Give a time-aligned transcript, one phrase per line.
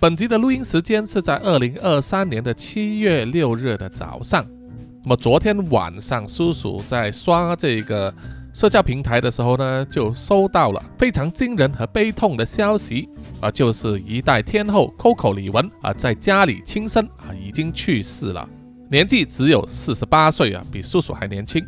[0.00, 4.46] 本集的录音时间是在二零二三年的七月六日的早上。
[5.02, 8.10] 那么昨天晚上，叔叔在刷这个
[8.54, 13.08] 社交平台的时候呢，就收到了非常惊人和悲痛的消息
[13.40, 18.48] 啊，就是一代天后 Coco 李玟啊，在家里亲生啊，已经去世了，
[18.88, 21.62] 年纪只有四十八岁啊，比叔叔还年轻。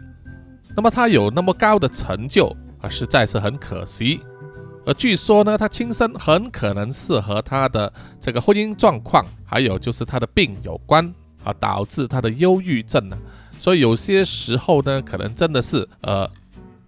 [0.76, 4.20] 那么她有那么高的成就啊，实在是很可惜。
[4.86, 11.12] 而据说呢，她亲生很可能是和她的这个婚姻状况，还有就是她的病有关。
[11.42, 13.16] 啊，导致他的忧郁症呢，
[13.56, 16.28] 所以有些时候呢，可能真的是呃，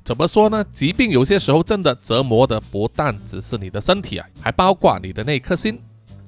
[0.09, 0.65] 怎么说呢？
[0.73, 5.79] 疾病有些时候真的折磨的不但只是你的身体啊，还包括你的那颗心。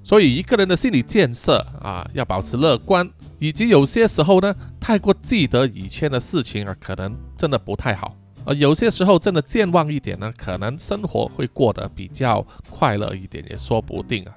[0.04, 8.14] 所以一个人的心理建设啊，要保持乐观，以及有些时候呢，太过记得以前的事情啊，可能真的不太好。
[8.44, 14.34] 而有些时候真的健忘一点呢，可能生活会过得比较快乐一点，也说不定啊。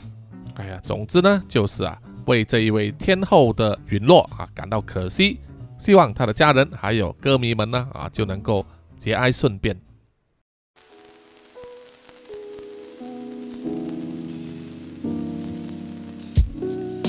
[0.53, 2.00] 哎呀，总之呢，就是啊。
[2.28, 5.41] 为这一位天后的陨落啊感到可惜，
[5.78, 8.66] 希望他的家人还有歌迷们呢啊就能够
[9.03, 9.75] 节哀顺变。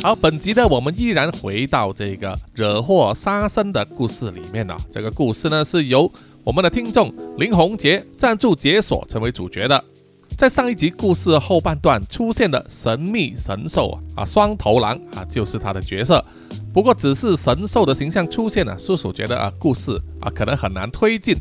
[0.03, 4.77] 好，本集呢我们依然回到这个惹祸杀身的故事里面了。
[4.91, 6.11] 这个故事呢是由
[6.43, 9.85] 我们的听众林宏杰赞助解锁成为主角的。
[10.37, 16.23] 在上一集故事后半段出现的神秘神兽啊啊双头狼啊就是他的角色，
[16.73, 21.37] 不过只是神兽的形象出现了，叔叔觉得啊故事啊可能很难推进，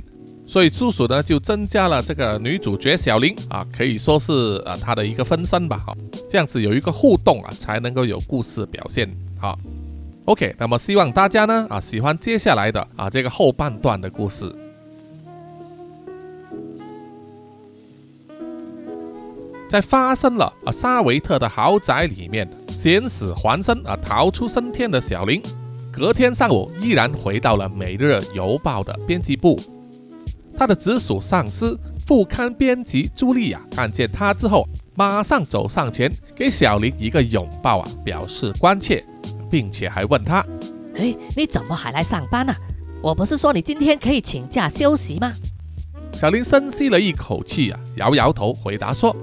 [0.53, 5.97] 所以助手呢就增加了这个女主角小玲啊，可以说是啊她的一个分身吧，好，
[6.29, 9.57] 这样子有一个互动啊才能够有故事表现好。
[10.25, 14.55] OK，那么希望大家呢啊喜欢接下来的啊这个后半段的故事。
[19.67, 25.41] 在发生了啊沙维特的豪宅里面险死还生啊逃出升天的小林，
[25.91, 29.59] 隔天上午依然回到了《每日邮报》的编辑部。
[30.55, 39.03] 他的直属上司副刊编辑朱莉亚看见他之后，马上走上前给小林一个拥抱啊，表示关切，
[39.49, 40.45] 并且还问他
[40.95, 42.53] ：“哎，你怎么还来上班呢？
[43.01, 45.33] 我不是说你今天可以请假休息吗？”
[46.13, 49.15] 小林深吸了一口气啊，摇摇头回答说。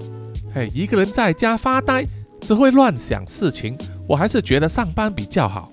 [0.53, 2.05] 嘿，一个人在家发呆，
[2.41, 3.79] 只会乱想事情。
[4.09, 5.71] 我还是觉得上班比较好，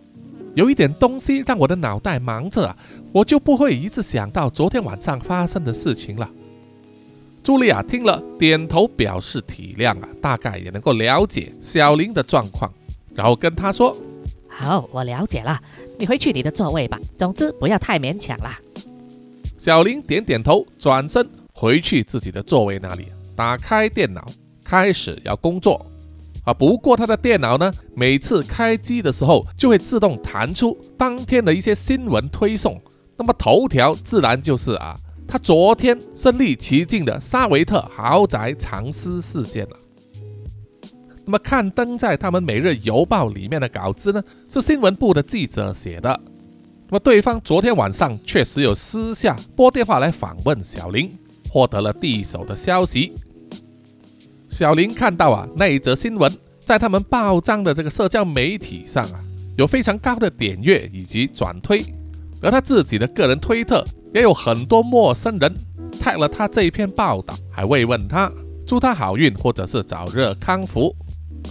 [0.57, 2.75] 有一点东西让我的脑袋忙着，啊
[3.11, 6.27] 我就不会一直想到昨天晚上发生的事情了。
[7.43, 12.73] 茱莉亚听了，点头表示体谅啊，大概也能够了解小林的状况，
[13.13, 13.95] 然后跟他说
[14.49, 15.59] ：“好，我了解了，
[15.99, 16.99] 你回去你的座位吧。
[17.15, 18.59] 总之不要太勉强啦。”
[19.59, 24.25] 小林点点头，转身回去自己的座位那里，打开电脑。
[24.63, 25.85] 开始要工作
[26.47, 32.81] 啊，不过他的电脑呢，每次开机的时候就会自动弹出当天的一些新闻推送。
[33.17, 34.95] 那么头条自然就是啊，
[35.27, 39.75] 他昨天身临其境的沙维特豪宅藏尸事件了。
[41.25, 46.17] 那么看登在他们每日邮报里面的稿子呢，是新闻部的记者写的。
[46.87, 51.11] 那么对方昨天晚上确实有私下拨电话来访问小林，
[51.49, 53.11] 获得了第一手的消息。
[54.57, 56.35] 小林看到啊，那一则新闻
[56.65, 59.23] 在他们报章的这个社交媒体上啊，
[59.55, 61.85] 有非常高的点阅以及转推，
[62.41, 63.85] 而他自己的个人推特
[64.15, 65.55] 也有很多陌生人
[66.01, 68.31] tag 了他这一篇报道，还慰问他，
[68.65, 70.91] 祝他好运或者是早日康复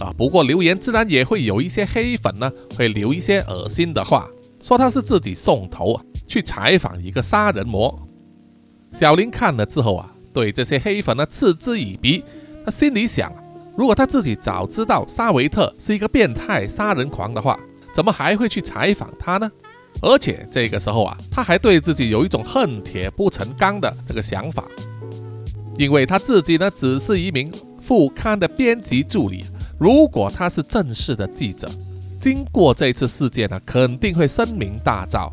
[0.01, 0.13] 啊。
[0.17, 4.27] 不过留言自然也会有一些黑粉呢，会留一些恶心的话，
[4.61, 7.97] 说他是自己送头啊去采访一个杀人魔。
[8.91, 12.21] 小林看了之后啊，对这些黑粉呢嗤之以鼻。
[12.67, 13.31] 他心里想：
[13.77, 17.57] 如果他自己早知道沙维特是一个变态杀人狂的话，
[17.93, 19.49] 怎么还会去采访他呢？
[20.01, 24.65] 而且这个时候啊，他还对自己有一种恨铁不成钢的这个想法，
[25.77, 27.49] 因为他自己呢只是一名
[27.81, 29.45] 副刊的编辑助理。
[29.79, 31.69] 如果他是正式的记者，
[32.19, 35.31] 经过这次事件呢，肯定会声名大噪，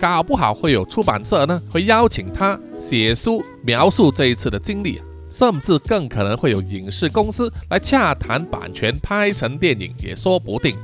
[0.00, 5.00] 搞不好会有出版社呢会邀请他写书描述这一次的经历。
[5.30, 10.76] 甚至更可能会有影视公司来洽谈版权，拍成电影也说不定。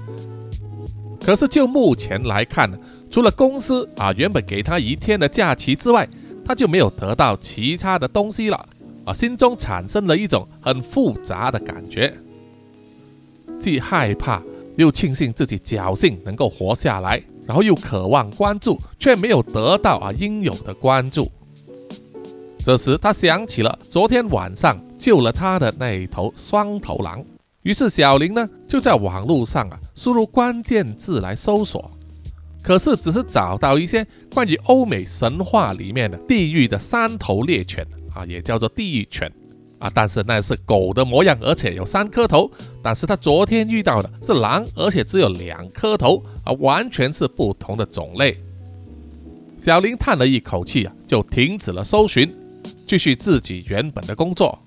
[1.20, 2.70] 可是就目前来看，
[3.10, 6.08] 除了公司啊原本给他一天的假期之外，
[6.44, 8.69] 他就没有得到其他的东西了
[9.04, 12.16] 啊，心中产生了一种很复杂的感觉。
[13.58, 14.40] 既害怕
[14.76, 21.28] 又庆幸自己侥幸能够活下来，然后又渴望关注，却没有得到啊应有的关注。
[22.66, 27.24] 这时他想起了昨天晚上救了他的那一头双头狼，
[27.62, 31.88] 于是小林呢就在网络上啊输入关键字来搜索，
[32.64, 34.04] 可是只是找到一些
[34.34, 39.32] 关于欧美神话里面的地狱的三头猎犬啊，也叫做地狱犬。
[39.78, 42.50] 啊，但是那是狗的模样，而且有三颗头。
[42.82, 48.36] 但是他昨天遇到的是狼，而且只有两颗头，啊，完全是不同的种类。
[49.56, 52.34] 小林叹了一口气啊，就停止了搜寻，
[52.87, 54.59] 继续自己原本的工作。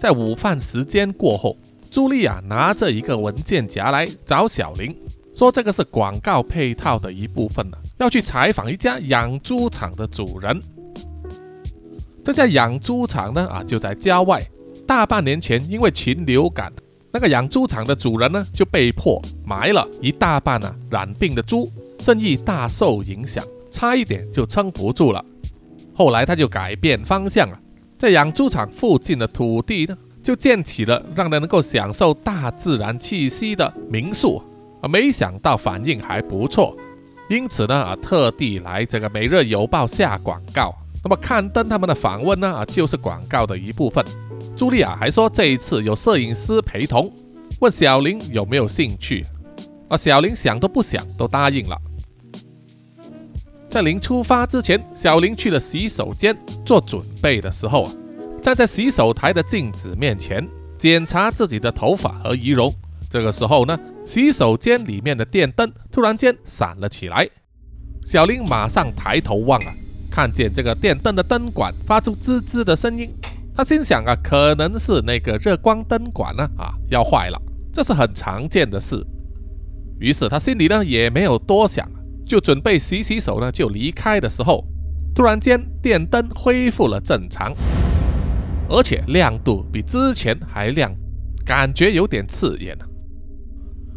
[0.00, 1.56] 在午饭时间过后，
[1.90, 4.96] 茱莉亚拿着一个文件夹来找小林，
[5.34, 10.58] 说这个是广告配套的一部分呢，要去采访一家养猪场的主人。
[12.24, 14.42] 这家养猪场呢，啊，就在郊外。
[14.86, 16.72] 大半年前，因为禽流感，
[17.12, 25.24] 那个养猪场的主人呢，就被迫埋了一大半啊染病的猪，生意大受影响，差一点就撑不住了。
[26.00, 27.60] 后来他就改变方向了，
[27.98, 34.42] 在养猪场附近的土地呢，就建起了让人能够享受大自然气息的民宿。
[34.80, 36.74] 啊，没想到反应还不错，
[37.28, 40.74] 因此呢，啊，特地来这个《每日邮报》下广告。
[41.04, 42.48] 那么刊登他们的访问呢？
[42.48, 44.02] 啊，就是广告的一部分。
[44.56, 47.12] 茱莉亚还说，这一次有摄影师陪同，
[47.60, 49.22] 问小林有没有兴趣。
[49.90, 51.76] 啊，小林想都不想都答应了。
[53.70, 56.36] 在临出发之前，小林去了洗手间
[56.66, 57.92] 做准备的时候啊，
[58.42, 60.44] 站在洗手台的镜子面前
[60.76, 62.74] 检查自己的头发和仪容。
[63.08, 67.28] 这个时候呢，洗手间里面的电灯突然间闪了起来，
[68.04, 69.72] 小林马上抬头望啊。
[70.10, 73.08] 看见这个电灯的灯管发出滋滋的声音，
[73.56, 77.40] 他心想啊，可能是那个热光灯管呢啊要坏了，
[77.72, 79.06] 这是很常见的事。
[80.00, 81.88] 于是他心里呢也没有多想，
[82.30, 84.64] 就准备洗洗手呢就离开的时候，
[85.12, 87.52] 突然间电灯恢复了正常，
[88.68, 90.94] 而且亮度比之前还亮，
[91.44, 92.86] 感觉有点刺眼啊。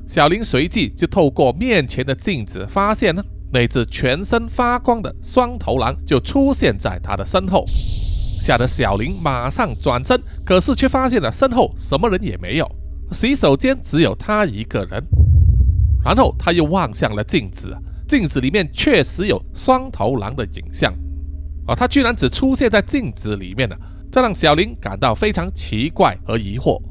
[0.08, 3.24] 小林随即就透过面前的镜子发现呢。
[3.52, 12.68] 那只全身发光的双头狼就出现在他的身后，吓得小林马上转身，可是却发现了身后什么人也没有，
[13.12, 15.04] 洗手间只有他一个人。
[16.04, 17.78] 然后他又望向了镜子，
[18.08, 20.94] 镜子里面确实有双头狼的影像，
[21.68, 23.78] 而他居然只出现在镜子里面了，
[24.12, 26.82] 这让小林感到非常奇怪和疑惑。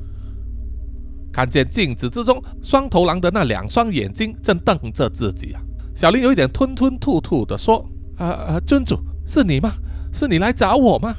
[1.32, 5.60] 看见镜子之中双头狼的那两双眼睛正瞪着自己啊！
[5.94, 9.72] 小林有一点吞吞吐吐地说：“啊啊，尊主，是你吗？
[10.12, 11.14] 是你来找我吗？”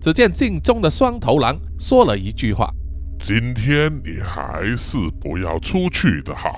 [0.00, 2.70] 只见镜中的双头狼说了一句话
[3.18, 6.50] ：“今天你还是不要出去的好。”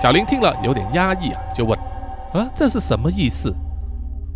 [0.00, 1.78] 小林听了有点压抑啊，就问
[2.32, 3.54] ：“啊，这是什么意思？”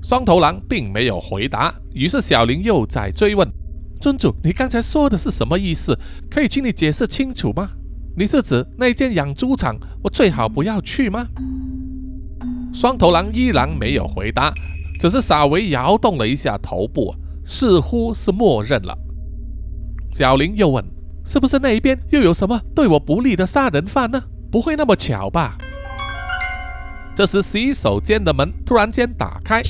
[0.05, 3.51] 双头狼并没有回答，于是小林又在追问
[3.99, 5.99] ：“尊主，你刚才说的是什么意思？
[6.31, 7.71] 可以请你解释清楚吗？”
[8.15, 11.27] 你是指那间养猪场，我最好不要去吗？
[12.75, 14.53] 双头狼依然没有回答，
[15.01, 18.95] 只是稍微摇动了一下头部，似乎是默认了。
[20.13, 20.85] 小林又问
[21.25, 24.23] ：“是不是那一边又有什么对我不利的杀人犯呢？
[24.55, 25.59] 不会那么巧吧？”
[27.17, 29.61] 这时，洗手间的门突然间打开，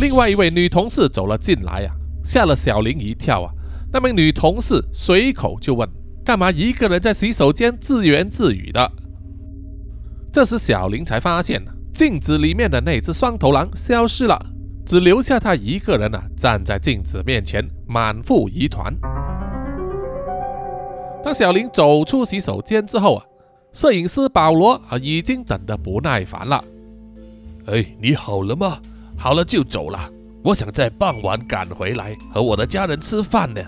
[0.00, 1.92] 另外一位女同事走了进来啊，
[2.24, 3.52] 吓了小林一跳啊。
[3.92, 5.86] 那名女同事随口就问。
[6.24, 8.90] 干嘛一个人在洗手间自言自语的？
[10.32, 11.62] 这时小林才发现，
[11.92, 14.38] 镜子里面的那只双头狼消失了，
[14.86, 18.94] 只留下他一个人啊，站在镜子面前，满腹疑团。
[21.22, 23.24] 当小林走出洗手间之后啊，
[23.72, 26.62] 摄影师保罗啊已经等得不耐烦了。
[27.66, 28.78] 哎，你好了吗？
[29.16, 30.10] 好了就走了。
[30.42, 33.62] 我想在傍晚赶回来和我的家人吃饭呢。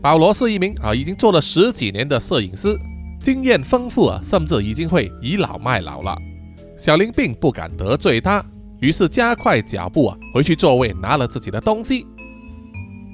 [0.00, 2.78] 保罗是一名啊已经做了十几年的摄影师，
[3.20, 6.16] 经验丰富啊，甚至已经会倚老卖老了。
[6.78, 8.44] 小林并不敢得罪他，
[8.80, 12.06] 于是加快脚步啊，回去座位拿了自己的东西。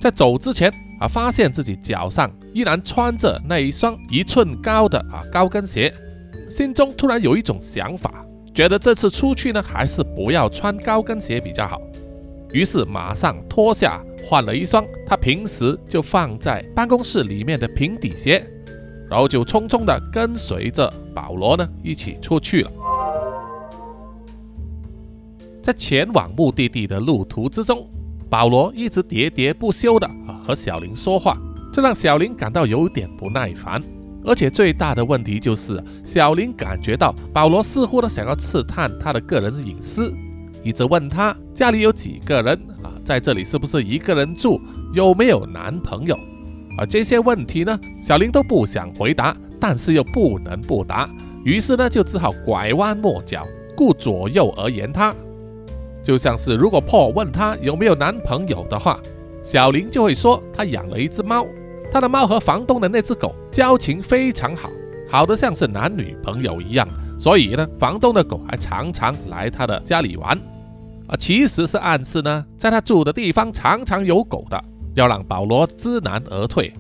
[0.01, 0.73] 在走之前
[1.03, 5.93] 啊，发现自己脚上依然穿着那一双一寸高的啊高跟鞋，
[6.49, 11.81] 心中突然有一种想法，觉得这次出去呢，还是不要穿高跟鞋比较好。
[12.53, 18.47] 于是马上脱下，换了一双他平时就放在办公室里面的平底鞋，
[19.11, 22.71] 然后就匆匆地跟随着保罗呢一起出去了。
[25.65, 27.89] 在前往目的地的路途之中，
[28.33, 30.11] 保罗一直喋喋不休的
[30.43, 31.37] 和小林说话，
[31.71, 33.79] 这让小林感到有点不耐烦。
[34.25, 40.11] 而且最大的问题就是，小林感觉到保罗似乎呢想要刺探他的个人隐私，
[40.65, 44.59] 一直问他家里有几个人啊，在这里是不是一个人住，
[44.95, 46.19] 有没有男朋友
[46.79, 46.87] 啊？
[46.87, 51.07] 这些问题呢，小林都不想回答，但是又不能不答，
[51.45, 53.47] 于是呢，就只好拐弯抹角，
[53.77, 55.15] 顾左右而言他。
[56.03, 58.99] 就像是如果破问他有没有男朋友的话，
[59.43, 61.47] 小林就会说他养了一只猫。
[61.93, 64.71] 他的猫和房东的那只狗交情非常好，
[65.11, 70.37] 好的像是男女朋友一样，所以呢，房东的狗还常常来他的家里玩，
[71.07, 76.73] 啊，其实是暗示呢，在他住的地方常常有狗的，要让保罗知难而退。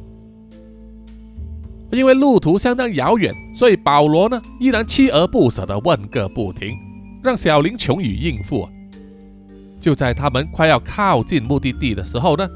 [1.90, 6.74] 因为路途相当遥远，所以保罗呢依然锲而不舍地问个不停，
[7.22, 8.66] 让小林穷于应付。
[9.82, 12.48] 就在他们快要靠近目的地的时候呢，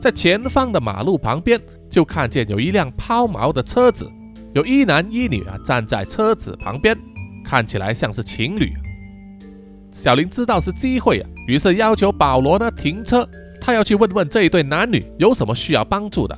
[0.00, 1.60] 在前方的马路旁边。
[1.90, 4.10] 就看见有一辆抛锚的车子，
[4.52, 6.98] 有一男一女啊站在车子旁边，
[7.44, 8.72] 看起来像是情侣。
[9.92, 13.24] 小林知道是机会啊，于是要求保罗呢停车，
[13.60, 16.36] 他要去问问这一对男女有什么需要帮助的。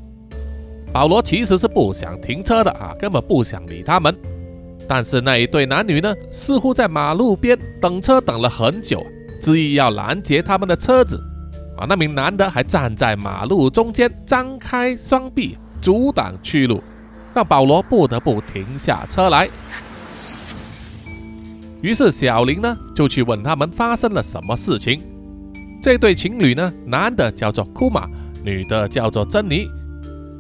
[0.93, 4.15] 保罗其实是不想停车的啊，根本不想理他们。
[4.87, 9.03] 但是那一对男女呢，似乎在马路边等车等了很久，
[9.47, 11.23] 执意要拦截他们的车子。
[11.77, 16.83] 啊，那名男的还站在马路中间，张开双臂阻挡去路，
[17.33, 19.49] 让保罗不得不停下车来。
[21.81, 25.01] 于是小林呢就去问他们发生了什么事情。
[25.81, 28.09] 这对情侣呢，男的叫做库玛，
[28.43, 29.69] 女的叫做珍妮，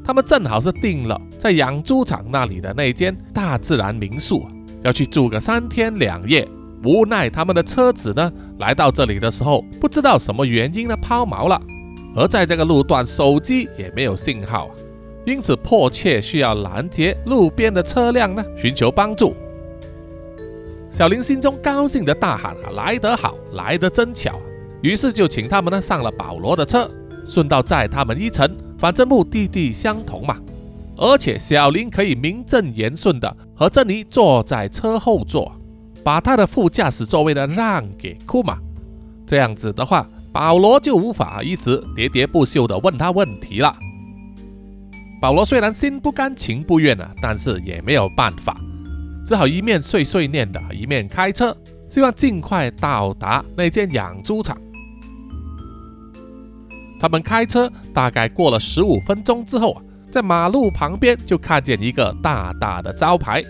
[0.04, 4.48] 他们正好是订了在养猪场那里的那间大自然民宿，
[4.82, 6.48] 要去住个三天两夜。
[6.84, 11.60] 无奈他们的车子呢，来到这里的时候，不知道什么原因呢抛锚了，
[12.14, 14.70] 而在这个路段手机也没有信号，
[15.24, 19.34] 因此迫切需要拦截路边的车辆呢，寻求帮助。
[20.90, 24.38] 小林心中高兴的大喊：“啊，来得好，来得真巧！”
[24.82, 26.88] 于是就请他们呢上了保罗的车，
[27.26, 30.38] 顺道载他们一程，反正目的地相同嘛。
[30.96, 35.52] 而且小林可以名正言顺的和珍妮坐在车后座。
[36.06, 38.56] 把他的副驾驶座位呢让给库玛，
[39.26, 43.74] 这样子的话，保罗就无法一直喋喋不休的问他问题了。
[45.20, 48.56] 保罗虽然心不甘情不愿啊，但是也没有办法，
[49.26, 51.52] 只好一面碎碎念的，一面开车，
[51.88, 54.56] 希望尽快到达那间养猪场。
[57.00, 59.82] 他们开车大概过了十五分钟之后啊，
[60.12, 63.42] 在马路旁边就看见一个大大的招牌，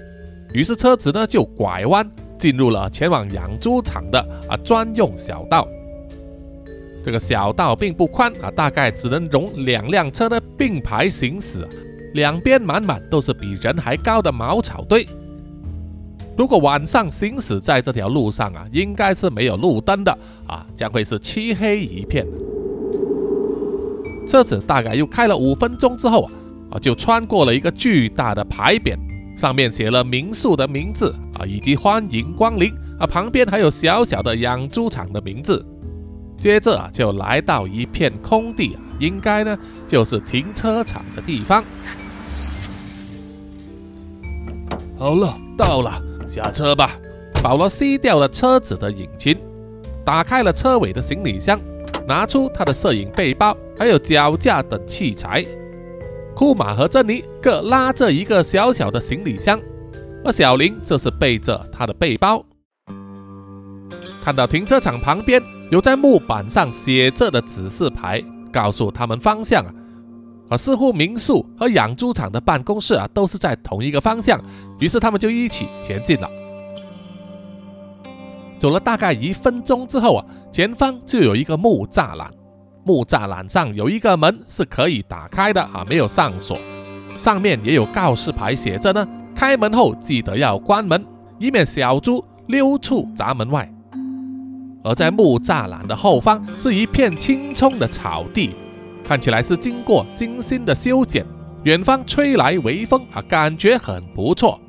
[0.55, 2.11] 于是车子呢就拐弯。
[2.39, 5.67] 进入了前往养猪场的啊专用小道，
[7.05, 11.67] 这个小道并不宽啊，大概只能容两辆车的并排行驶，
[12.15, 15.07] 两边满满都是比人还高的茅草堆。
[16.37, 22.27] 如果晚上行驶在这条路上啊，应该是没有路灯的啊，将会是漆黑一片。
[24.29, 26.33] 车子大概又开了五分钟之后啊，
[26.73, 28.99] 啊就穿过了一个巨大的牌匾。
[29.37, 35.65] 上面写了民宿的名字啊，以及欢迎光临啊，旁边还有小小的养猪场的名字。
[36.39, 41.63] 接着啊，就来到一片空地啊，应该呢就是停车场的地方。
[44.99, 46.93] 好了，到了，下车吧。
[47.43, 49.37] 保罗熄掉了车子的引擎，
[50.05, 51.61] 打开了车尾的行李箱，
[52.09, 55.45] 拿出他的摄影背包，还有脚架等器材。
[56.37, 59.59] 库玛和珍妮各拉着一个小小的行李箱，
[60.23, 62.45] 而小林则是背着他的背包。
[64.23, 69.73] 看到停车场旁边有在木板上写着的指示牌，告诉他们方向啊，
[70.51, 74.39] 而似乎民宿和养猪场的办公室啊都是在同一个方向，
[74.79, 76.29] 于是他们就一起前进了。
[78.59, 82.31] 走了大概一分钟之后啊，前方就有一个木栅栏。
[82.87, 86.57] 木栅栏上有一个门是可以打开的啊，没有上锁，
[87.17, 91.05] 上面也有告示牌写着呢：开门后记得要关门，
[91.41, 93.69] 以免小猪溜出闸门外。
[94.85, 98.55] 而在木栅栏的后方是一片青葱的草地，
[99.03, 101.27] 看起来是经过精心的修剪。
[101.65, 104.61] 远方吹来微风啊，感觉很不错。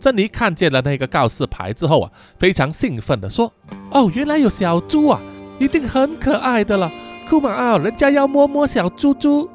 [0.00, 3.52] 珍妮看见了那个告示牌之后啊，非常兴奋地说
[3.92, 5.20] ：“哦，原来有小猪啊，
[5.58, 6.90] 一定很可爱的了。”
[7.30, 9.48] 库玛啊，人家要摸摸小猪猪，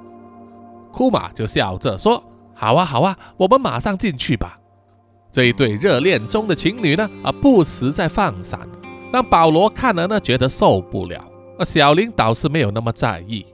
[0.94, 2.24] 库玛就笑着说
[2.55, 4.58] ：“好啊，好啊，我们马上进去吧。”
[5.29, 8.62] 这一对热恋中的情侣呢，啊，不时在放闪，
[9.12, 11.20] 让保罗看了呢觉得受不了。
[11.60, 13.46] 而小林倒是没有那么在意。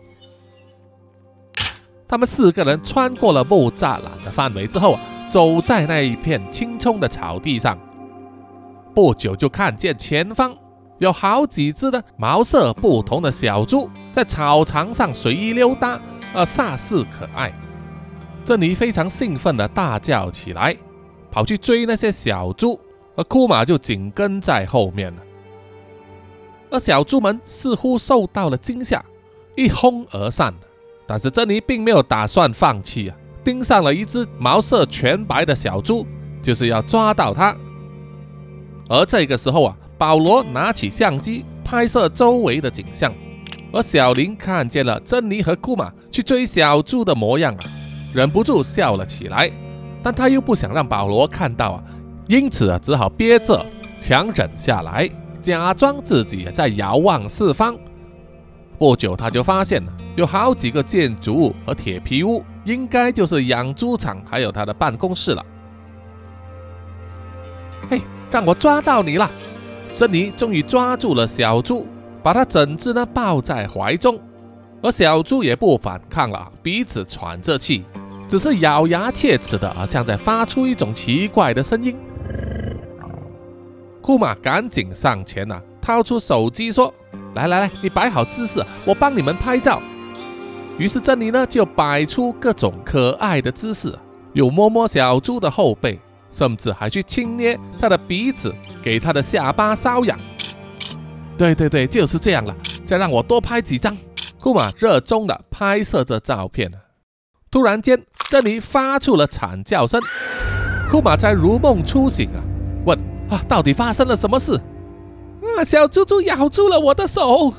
[2.08, 5.00] 他们四个人穿过了木栅栏的范围之后，
[5.32, 7.76] 走在那一片青葱的草地上。
[8.94, 10.56] 不久就看见前方
[11.00, 16.00] 有好几只的毛色不同的小猪在草场上随意溜达，
[16.34, 17.54] 呃，煞是可爱。
[18.44, 20.76] 珍妮非常兴奋地大叫起来，
[21.32, 22.80] 跑去追那些小猪，
[23.16, 25.22] 而库玛就紧跟在后面了。
[26.70, 29.04] 而小猪们似乎受到了惊吓，
[29.56, 30.54] 一哄而散。
[31.06, 36.08] 但是珍妮并没有打算放弃啊，盯上了一只毛色全白的小猪，
[36.42, 37.56] 就是要抓到它。
[38.88, 43.14] 而这个时候啊，保罗拿起相机拍摄周围的景象，
[43.72, 47.64] 而小林看见了珍妮和库玛去追小猪的模样啊，
[48.14, 49.52] 忍不住笑了起来。
[50.04, 51.84] 但他又不想让保罗看到啊，
[52.28, 53.66] 因此啊，只好憋着
[54.00, 55.10] 强忍下来，
[55.42, 57.78] 假装自己在遥望四方。
[58.78, 59.94] 不久，他就发现了。
[60.16, 65.46] 有好几个建筑物和铁皮屋，应该就是养猪场，还有他的办公室了。
[67.90, 68.02] 嘿，
[68.32, 69.30] 让我抓到你了！
[69.94, 71.86] 珍妮终于抓住了小猪，
[72.24, 74.20] 把它整只呢抱在怀中，
[74.82, 77.84] 而小猪也不反抗了，彼此喘着气，
[78.28, 81.96] 只是咬牙切齿的，啊像在发出一种奇怪的声音。
[84.02, 86.92] 库玛赶紧上前呐，掏出手机说
[87.36, 89.82] ：“来来来，你摆好姿势，我帮你们拍照。”
[90.80, 93.94] 于是珍妮呢就摆出各种可爱的姿势，
[94.34, 96.00] 又摸摸小猪的后背，
[96.32, 98.52] 甚至还去轻捏它的鼻子，
[98.82, 100.20] 给它的下巴搔痒。
[101.42, 102.56] 对对对，就是这样了。
[102.86, 103.98] 再让我多拍几张。
[104.40, 106.72] 库玛热衷的拍摄着照片。
[107.50, 110.00] 突然间，珍妮发出了惨叫声，
[110.92, 112.38] 库玛才如梦初醒啊，
[112.86, 112.96] 问
[113.28, 114.54] 啊，到底发生了什么事？
[115.58, 117.52] 啊，小猪猪咬住了我的手。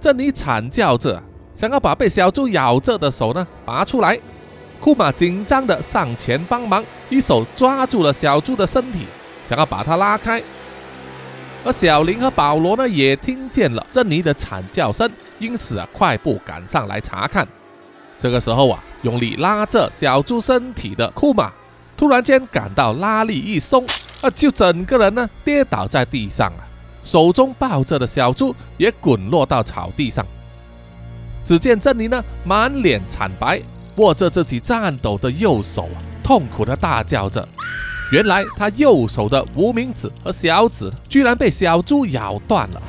[0.00, 1.22] 珍妮惨叫着。
[1.54, 4.18] 想要把被小猪咬着的手呢拔出来，
[4.80, 9.06] 库玛紧张的上前帮忙，一手抓住了小猪的身体，
[9.48, 10.42] 想要把它拉开。
[11.64, 17.46] 而小林和保罗呢也听见了珍妮的惨叫声，因此啊快步赶上来查看。
[18.18, 21.52] 这个时候啊，用力拉着小猪身体的库玛
[21.96, 23.84] 突然间感到拉力一松，
[24.22, 26.62] 啊就整个人呢跌倒在地上啊，
[27.04, 30.24] 手中抱着的小猪也滚落到草地上。
[31.44, 33.60] 只见珍妮呢，满脸惨白，
[33.96, 37.46] 握着自己颤抖的右手啊，痛苦的大叫着。
[38.10, 42.82] 原来他右手的无名指和小指居然被小猪咬断了。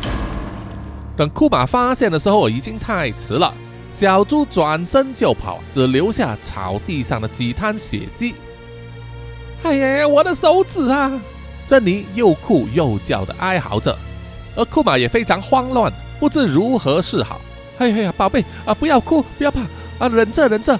[1.17, 3.53] 等库玛发现的时候，已经太迟了。
[3.91, 8.35] 小猪转身就跑，只留下草地上的几滩血迹。
[9.63, 11.19] 哎呀，我的手指啊！
[11.67, 13.97] 珍妮又哭又叫的哀嚎着，
[14.55, 17.41] 而库玛也非常慌乱，不知如何是好。
[17.79, 19.59] 哎呀，宝贝啊，不要哭，不要怕
[19.99, 20.79] 啊，忍着，忍着。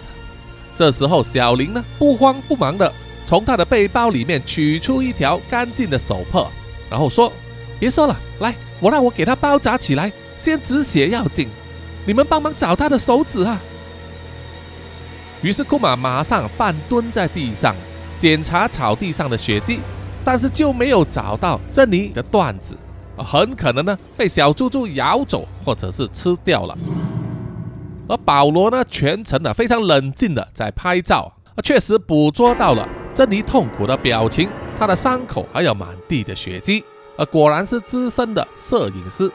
[0.77, 2.93] 这时候，小林呢，不慌不忙的
[3.29, 6.47] 从他的背包里面取出一条干净的手帕，
[6.89, 7.31] 然后说
[7.77, 11.47] ：“别说了，来，我让我给他包扎起来，先止血要紧。
[12.07, 13.61] 你们帮忙找他的手指啊。”
[15.43, 17.75] 于是库玛马上半蹲在地上
[18.17, 19.79] 检查草地上的血迹，
[20.25, 22.75] 但是就没有找到珍妮的段子。
[23.15, 26.75] 很可能呢被小猪猪咬走，或者是吃掉了。
[28.07, 31.31] 而保罗呢，全程呢非常冷静的在拍照，
[31.63, 32.89] 确实捕捉到了
[33.19, 36.85] 珍妮痛苦的表情，她的伤口还有满地的血迹，
[37.17, 39.29] 而果然是资深的摄影师。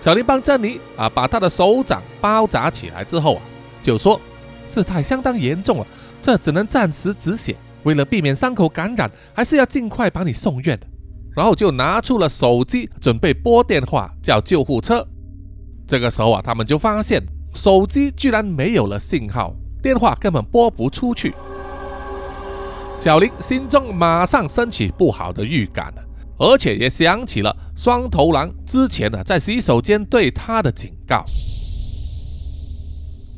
[0.00, 3.42] 小林帮珍妮啊把她的手掌包扎起来之后啊，
[3.84, 4.20] 就说
[4.66, 5.86] 事态相当严重了，
[6.20, 7.54] 这只能暂时止血，
[7.84, 10.86] 为了避免伤口感染，还是要尽快把你送院的。
[11.36, 15.06] 然后就拿出了手机，准备拨电话叫救护车。
[15.86, 17.22] 这个时候啊，他们就发现
[17.54, 21.32] 手机居然没有了信号，电话根本拨不出去。
[22.98, 26.04] 小林心中马上升起不好的预感了，
[26.36, 31.22] 而且也想起了双头狼之前呢在洗手间对他的警告。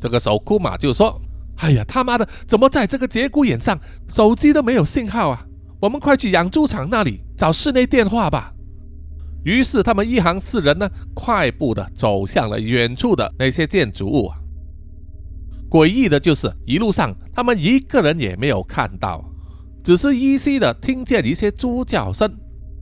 [0.01, 1.21] 这个时候，库玛就说
[1.61, 5.45] ：“哎呀，他妈的，怎么在这个节骨眼上，手机都没有信号啊？
[5.79, 8.51] 我们快去养猪场那里。”找室内电话吧。
[9.43, 14.37] 于是他们一行四人呢，快步的走向了远处的那些建筑物啊。
[15.69, 19.23] 诡异的就是，一路上他们一个人也没有看到，
[19.83, 22.31] 只是依稀的听见一些猪叫声，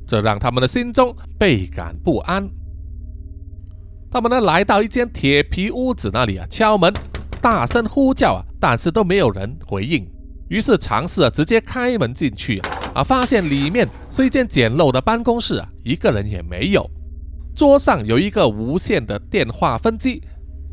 [0.07, 2.49] 这让他们的心中倍感不安。
[4.11, 6.93] 他们呢，来到一间铁皮屋子那里啊，敲门，
[7.39, 10.05] 大声呼叫啊，但是都没有人回应。
[10.49, 12.59] 于是尝试啊，直接开门进去
[12.93, 13.03] 啊。
[13.03, 16.89] 发现里面是一间简陋的办公室啊，一个人也没有。
[17.55, 20.21] 桌上有一个无线的电话分机。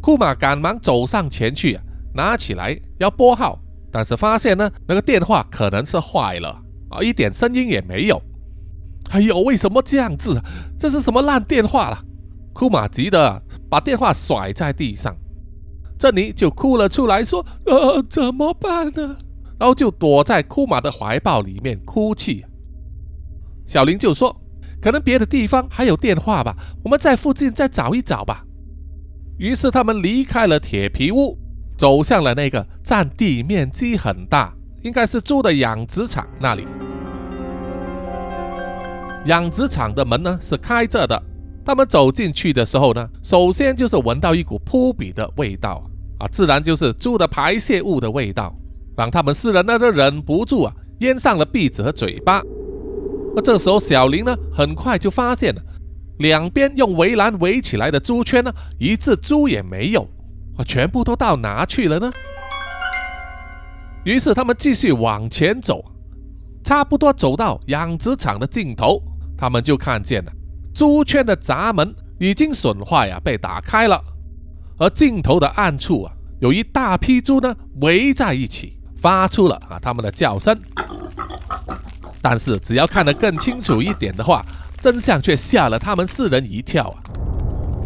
[0.01, 1.79] 库玛赶忙走上前去，
[2.15, 3.61] 拿起来要拨号，
[3.97, 6.51] 但是发现呢，那个电话可能是坏了
[6.91, 8.21] 啊，一点声音也没有。
[9.09, 10.39] 哎呦，为什么这样子？
[10.79, 11.99] 这是什么烂电话了？
[12.53, 15.17] 库玛急得把电话甩在地上，
[15.99, 19.17] 珍妮就哭了出来，说：“呃，怎么办呢？”
[19.59, 22.45] 然后就躲在库玛的怀抱里面哭泣。
[23.65, 24.39] 小林就说
[24.79, 26.55] ：“可能别的地方还有电话吧，
[26.85, 28.45] 我们在附近再找一找吧。”
[29.41, 31.39] 于是他们离开了铁皮屋，
[31.77, 36.67] 走向了那个占地面积很大，应该是猪的养殖场那里。
[39.27, 41.21] 养殖场的门呢是开着的。
[41.65, 45.83] 他们走进去的时候呢，首先就是闻到一股扑鼻的味道
[46.21, 48.55] 啊，自然就是猪的排泄物的味道，
[48.97, 52.41] 让他们四人呢都忍不住啊咽上了鼻子和嘴巴。
[53.37, 55.61] 而这时候小林呢，很快就发现了
[56.19, 60.09] 两边用围栏围起来的猪圈呢，一只猪也没有
[60.57, 62.13] 啊，全部都到哪去了呢？
[64.05, 65.85] 于是他们继续往前走，
[66.63, 69.03] 差不多走到养殖场的尽头，
[69.37, 70.33] 他们就看见了。
[70.75, 74.01] 猪圈的闸门已经损坏啊，被打开了，
[74.79, 80.59] 而尽头的暗处啊，有一大批猪呢围在一起，发出了啊他们的叫声。
[82.23, 84.45] 但是只要看得更清楚一点的话，
[84.81, 87.03] 真相却吓了他们四人一跳啊！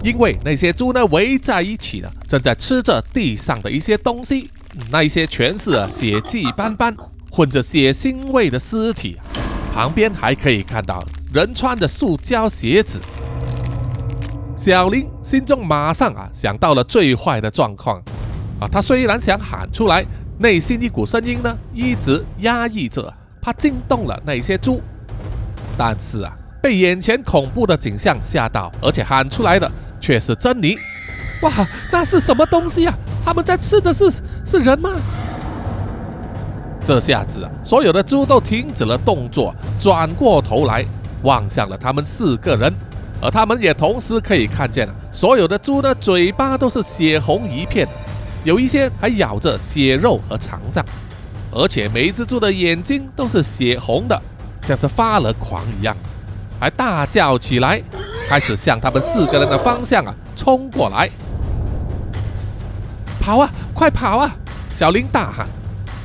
[0.03, 4.51] 因为那些猪呢围在一起呢，正在吃着地上的一些东西，
[4.91, 6.97] 那一些全是血迹斑斑、
[7.31, 9.19] 混着血腥味的尸体，
[9.75, 11.05] 旁边还可以看到。
[11.33, 12.99] 人穿的塑胶鞋子，
[14.57, 18.03] 小林心中马上啊想到了最坏的状况
[18.59, 18.67] 啊！
[18.67, 20.05] 他虽然想喊出来，
[20.39, 24.81] 内心一股声音呢一直压抑着，怕惊动了那些猪。
[25.79, 30.77] 但是啊，被眼前恐怖的景象吓到，而且喊出来的却是珍妮。
[31.43, 31.53] 哇，
[31.93, 32.95] 那是什么东西啊？
[33.25, 34.11] 他们在吃的是
[34.45, 34.91] 是人吗？
[36.87, 40.85] 这下子啊，所有的猪都停止了动作，转过头来。
[41.23, 42.73] 望向了他们四个人，
[43.21, 47.87] 而他们也同时可以看见了，所有的猪的嘴巴都是血红一片，
[48.43, 50.83] 有一些还咬着血肉和肠脏，
[51.53, 54.19] 而且每一只猪的眼睛都是血红的，
[54.63, 55.95] 像是发了狂一样，
[56.61, 57.83] 还大叫起来，
[58.29, 61.11] 开始向他们四个人的方向啊冲过来，
[63.19, 64.37] 跑啊，快跑啊！
[64.75, 65.47] 小林大喊，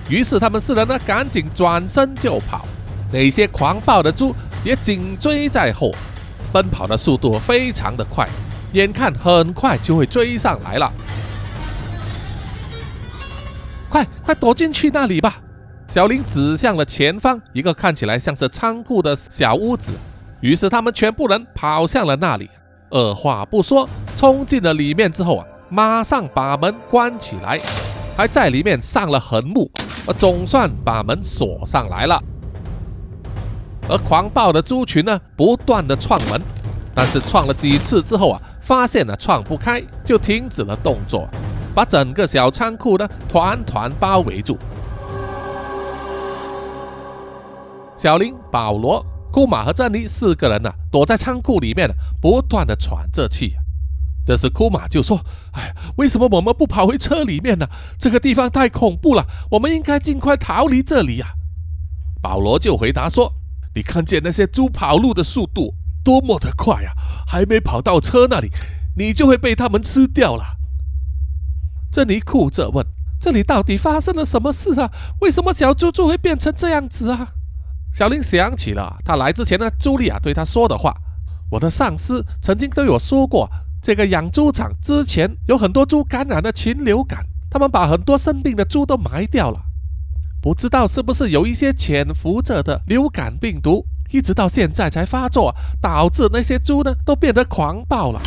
[0.09, 2.65] 于是他们四人呢赶紧转身就跑，
[3.11, 4.33] 那些狂暴的猪。
[4.63, 5.93] 也紧追在后，
[6.51, 8.27] 奔跑的速度非常的快，
[8.73, 10.91] 眼看很快就会追上来了。
[13.87, 15.39] 快快躲进去那里吧！
[15.87, 19.91] 小林指向了前方一个看起来像是仓库的小屋子，
[20.45, 22.47] 于是他们全部人跑向了那里，
[22.91, 27.59] 二话不说冲进了里面之后啊，马上把门关起来，
[28.15, 29.67] 还在里面上了横木，
[30.19, 32.21] 总算把门锁上来了。
[33.89, 36.39] 而狂暴的猪群呢，不断的撞门，
[36.93, 41.27] 但是撞了几次之后啊，发现了撞不开，就停止了动作，
[41.73, 44.59] 把整个小仓库呢团团包围住。
[47.95, 49.03] 小林、保罗、
[49.35, 53.57] 库玛和珍妮四个人呢，躲在仓库里面，不断的喘着气。
[54.25, 57.67] 这时库玛就说：“哎，为什么我们不跑回车里面呢？
[57.99, 61.33] 这个地方太恐怖了，我们应该尽快逃离这里呀。”
[62.23, 63.33] 保罗就回答说。
[63.75, 66.93] 你看见那些猪跑路的速度多么的快呀！
[67.27, 68.49] 还没跑到车那里，
[68.95, 70.45] 你就会被他们吃掉了。
[71.91, 72.85] 珍妮哭着问
[73.19, 74.89] ：“这里到底发生了什么事啊？
[75.19, 77.33] 为什么小猪猪会变成这样子啊？”
[77.95, 80.93] 小林想起了他来之前呢，茱莉亚对他说的话
[81.49, 83.49] ：“我的上司曾经都有说过，
[83.81, 89.61] 这个养猪场之前有很多猪感染了禽流感，他们把很多生病的猪都埋掉了。”
[90.43, 98.21] 不知道是不是有一些潜伏着的流感病毒，一直到现在才发作，导致那些猪呢都变得狂暴了。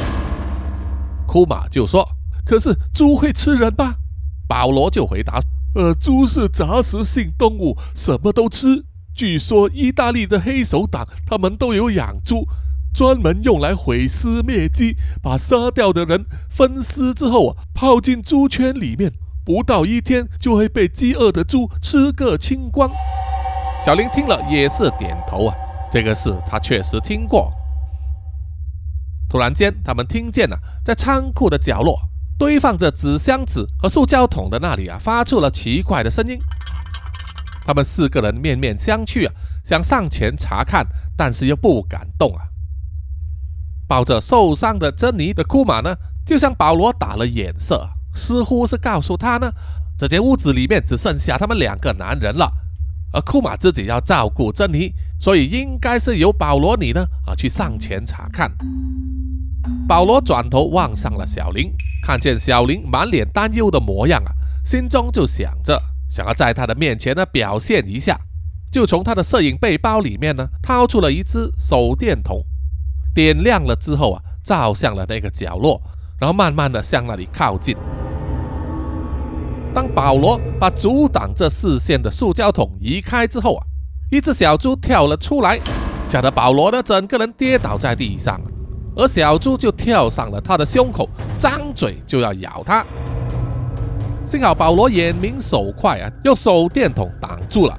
[1.27, 2.09] 库马就说
[2.43, 3.97] ：“可是猪会吃人吧？”
[4.49, 5.39] 保罗就回答
[5.77, 8.87] ：“呃，猪是杂食性动物，什么都吃。
[9.19, 12.47] 据说意大利的黑手党他们都有养猪，
[12.95, 19.13] 专门用来毁尸灭迹，把杀掉的人分尸之后啊，泡进猪圈里面。”
[19.45, 22.91] 不到一天就会被饥饿的猪吃个清光。
[23.83, 25.55] 小林听了也是点头啊，
[25.91, 27.51] 这个事他确实听过。
[29.27, 31.99] 突然间，他们听见了，在仓库的角落
[32.39, 36.39] 堆放着纸箱子和塑胶桶的那里啊，发出了奇怪的声音。
[37.69, 42.49] 他们四个人面面相觑啊，想上前查看，但是又不敢动啊。
[43.87, 47.87] 抱着受伤的珍妮的库玛呢，就向保罗打了眼色。
[48.15, 49.53] 似乎是告诉他呢，
[49.99, 52.51] 这间屋子里面只剩下他们两个男人了，
[53.13, 58.51] 而库玛自己要照顾珍妮，所以应该是由保罗你呢啊去上前查看。
[59.87, 61.71] 保罗转头望向了小林，
[62.03, 64.33] 看见小林满脸担忧的模样啊，
[64.65, 65.79] 心中就想着
[66.09, 68.19] 想要在他的面前呢表现一下，
[68.71, 72.45] 就从他的摄影背包里面呢掏出了一支手电筒，
[73.15, 75.81] 点亮了之后啊，照向了那个角落，
[76.19, 77.77] 然后慢慢的向那里靠近。
[79.75, 83.67] 当保罗把阻挡这视线的塑胶桶移开之后啊，
[84.11, 85.61] 一只小猪跳了出来，
[86.07, 88.41] 吓得保罗呢整个人跌倒在地上，
[88.97, 92.85] 而小猪就跳上了他的胸口，张嘴就要咬他。
[94.29, 97.75] 幸好保罗眼明手快啊，用手电筒挡住了，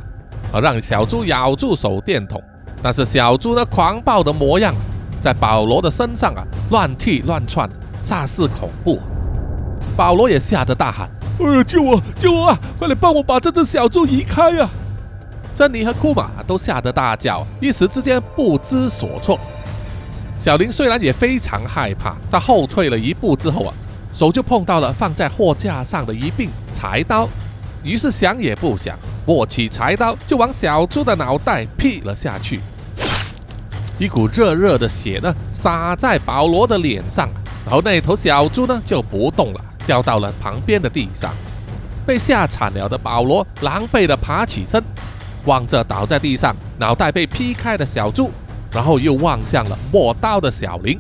[0.52, 2.42] 而让小猪咬住手电筒。
[2.82, 4.74] 但是小猪那狂暴的模样，
[5.22, 7.70] 在保罗的身上啊乱踢乱窜，
[8.04, 9.00] 煞是恐怖。
[9.96, 11.08] 保罗也吓得大喊。
[11.40, 11.64] 哎呀！
[11.64, 12.02] 救我！
[12.18, 12.60] 救我啊！
[12.80, 14.68] 快点帮我把这只小猪移开呀！
[15.54, 19.40] 珍妮和库玛都吓得大叫，一时之间不知所措。
[20.36, 23.74] 小林虽然也非常害怕，他后退了一步之后啊，
[24.12, 27.28] 手就碰到了放在货架上的一柄柴刀，
[27.84, 32.60] 于是想也不想，握起柴刀就往小猪的脑袋劈了下去。
[33.98, 37.30] 一股热热的血呢洒在保罗的脸上，
[37.66, 39.62] 然后那头小猪呢就不动了。
[39.86, 41.34] 掉到了旁边的地上，
[42.06, 44.84] 被吓惨了的保罗狼狈地爬起身，
[45.46, 48.30] 望着倒在地上、脑袋被劈开的小猪，
[48.72, 51.00] 然后又望向了握刀的小林。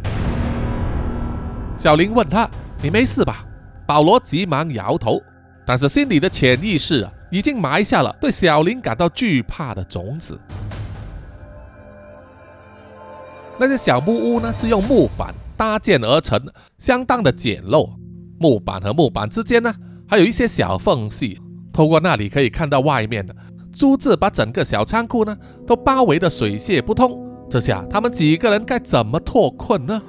[1.77, 2.49] 小林问他
[2.81, 3.45] ：“你没事吧？”
[3.87, 5.19] 保罗急忙摇头，
[5.65, 10.39] 但是心里的潜意识啊，已经埋下了对小林感到惧怕的种子。
[13.57, 16.39] 那些小木屋呢，是用木板搭建而成，
[16.77, 17.89] 相当的简陋。
[18.39, 19.73] 木板和木板之间呢，
[20.07, 21.41] 还有一些小缝隙，
[21.73, 23.35] 透过那里可以看到外面的。
[23.73, 25.35] 猪字把整个小仓库呢
[25.67, 30.01] 都包围的水泄不通，这下他们几个人该怎么脱困呢？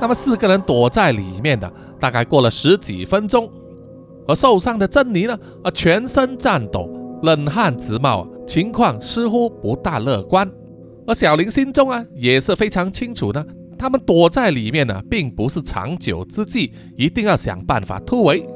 [0.00, 3.50] 那么四个人躲在里面的，大概过了十几分钟，
[4.26, 6.88] 而受伤的珍妮呢，啊，全身颤抖，
[7.22, 10.48] 冷汗直冒，情况似乎不大乐观。
[11.06, 13.44] 而小林心中啊，也是非常清楚的。
[13.76, 18.46] 他们躲在里面呢，并不是长久之计，一定要想办法突围。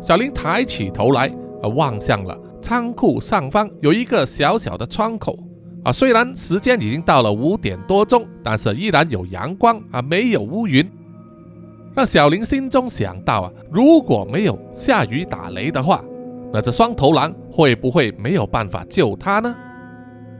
[0.00, 1.28] 小林抬起头来，
[1.62, 5.38] 啊，望向了仓库上方有一个小小的窗口，
[5.84, 10.86] 啊，虽然时间已经到了五点多钟，但是依然有阳光，啊，没有乌云，
[11.94, 16.04] 让小林心中想到啊，如果没有下雨打雷的话，
[16.52, 19.54] 那这双头狼会不会没有办法救他呢？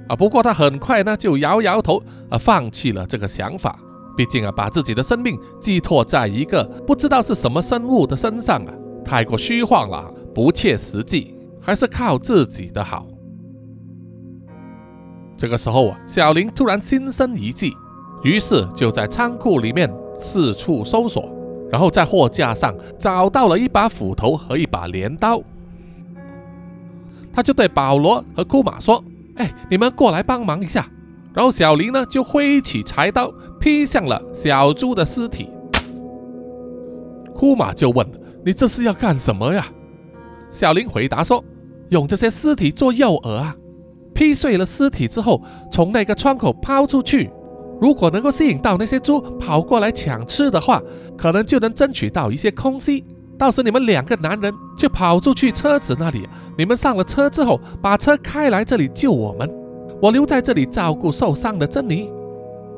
[0.09, 3.79] 啊，不过他很快呢就摇摇头，啊，放弃了这个想法。
[4.17, 8.75] 毕竟啊，把自己的生命寄托在一个不知道是什么生物的身上啊，
[9.05, 13.07] 太过虚幻了，不切实际，还是靠自己的好。
[15.39, 17.75] 这个时候啊，小林突然心生一计，
[18.23, 21.31] 于是就在仓库里面四处搜索，
[21.71, 25.41] 然后在货架上找到了一把斧头和一把镰刀。
[27.33, 29.03] 他就对保罗和库玛说。
[29.37, 30.85] 哎，你们过来帮忙一下。
[31.33, 35.49] 然后小林呢就挥起柴刀劈向了小猪的尸体。
[37.33, 38.05] 库玛就问
[38.45, 39.69] ：“你这是要干什么呀？”
[40.51, 41.45] 小林回答说
[41.91, 43.57] ：“用这些尸体做诱饵啊，
[44.19, 47.31] 劈碎了尸体之后，从那个窗口抛出去。
[47.81, 50.83] 如果能够吸引到那些猪跑过来抢吃的话，
[51.17, 53.05] 可能就能争取到一些空隙。”
[53.39, 59.49] 到时你们两个男人就跑出去车子那里，你们上了车之后，把车开来这里救我们，
[60.03, 62.11] 我留在这里照顾受伤的珍妮。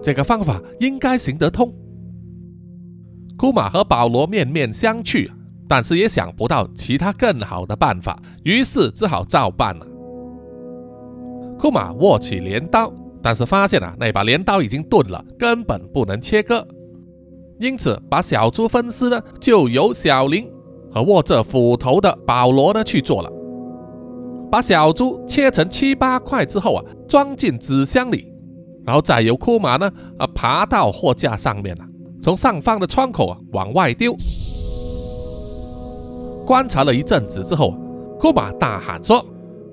[0.03, 1.73] 这个方法应该行得通。
[3.39, 5.31] 库玛和保罗面面相觑，
[5.67, 9.87] 但是也想不到其他更好的办法，于是只好照办了。
[11.61, 16.67] 库玛握起镰刀，但是发现啊，那把镰刀已经钝了，根本不能切割。
[17.59, 20.51] 因此，把小猪分尸呢，就由小林
[20.91, 23.31] 和握着斧头的保罗呢去做了。
[24.51, 28.27] 把小猪切成七八块之后啊，装进纸箱里，
[28.87, 31.87] 然后再由库玛呢啊爬到货架上面啊，
[32.23, 34.17] 从上方的窗口啊往外丢。
[36.47, 37.77] 观察了一阵子之后，
[38.19, 39.23] 库玛大喊说：“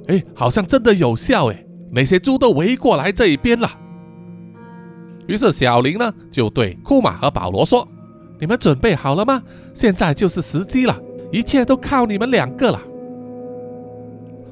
[0.08, 1.64] 哎，好像真的有效哎！
[1.92, 3.70] 那些猪都围过来这一边了。”
[5.28, 7.86] 于是小林呢就对库玛和保罗说
[8.40, 9.42] ：“你们准备好了吗？
[9.74, 10.98] 现在就是时机了，
[11.32, 12.80] 一切都靠你们两个了。”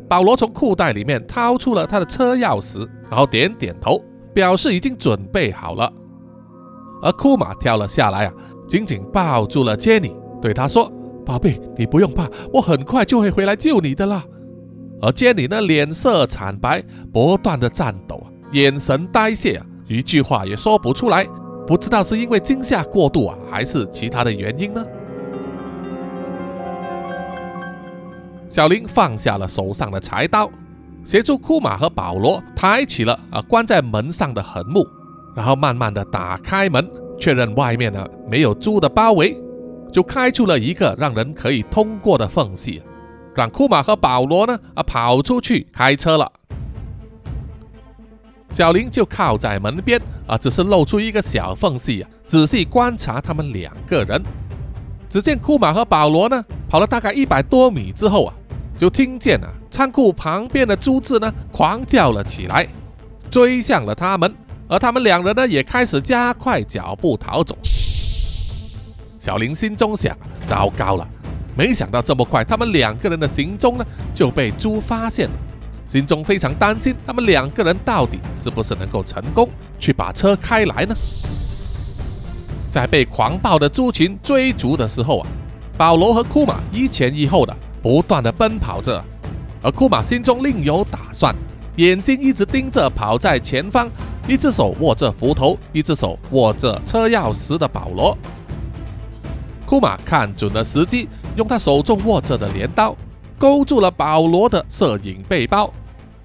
[0.07, 5.91] 保罗从裤袋里面掏出了他的车钥匙，然后点点头，表示已经准备好了。
[7.01, 8.33] 而库玛跳了下来啊，
[8.67, 10.91] 紧紧抱住了杰尼，对他说
[11.25, 14.23] ：“宝贝，你不用怕，我很快就会回来救你的啦。”
[15.05, 21.27] 而坚尼呢，脸色惨白，不断的颤抖啊，眼神呆滞啊，一句话也说不出来。
[21.67, 24.83] 不知道是因为惊吓过度啊，还是其他的原因呢？
[28.49, 30.49] 小林放下了手上的柴刀，
[31.03, 34.87] 协助库马和保罗抬起了啊关在门上的横木，
[35.35, 36.83] 然后慢慢的打开门，
[37.19, 39.39] 确认外面呢没有猪的包围，
[39.93, 42.81] 就开出了一个让人可以通过的缝隙。
[43.35, 46.31] 让库马和保罗呢啊跑出去开车了，
[48.49, 54.23] 小林就靠在门边啊，只是露出一个小缝隙啊，仔细观察他们两个人。
[55.09, 58.33] 只见库马和保罗呢跑了大概一百多米之后啊，
[58.77, 62.65] 就听见啊仓库旁边的猪字呢狂叫了起来，
[63.29, 64.33] 追向了他们，
[64.69, 67.57] 而他们两人呢也开始加快脚步逃走。
[69.19, 71.05] 小林心中想：糟糕了！
[71.57, 75.35] 没想到这么快，他们两个人的行踪呢就被猪发现了，
[75.85, 80.93] 心中非常担心，他们两个人到底是不是能够成功去把车开来呢？
[82.69, 85.27] 在被狂暴的猪群追逐的时候啊，
[85.77, 89.01] 保罗和库马一前一后的不断的奔跑着，
[89.61, 91.33] 而库马心中另有打算，
[91.77, 93.87] 眼睛一直盯着跑在前方，
[94.27, 98.17] 一只手握着斧头，一只手握着车钥匙的保罗。
[99.65, 101.07] 库马看准了时机。
[101.35, 102.95] 用他手中握着的镰刀
[103.37, 105.73] 勾住了保罗的摄影背包，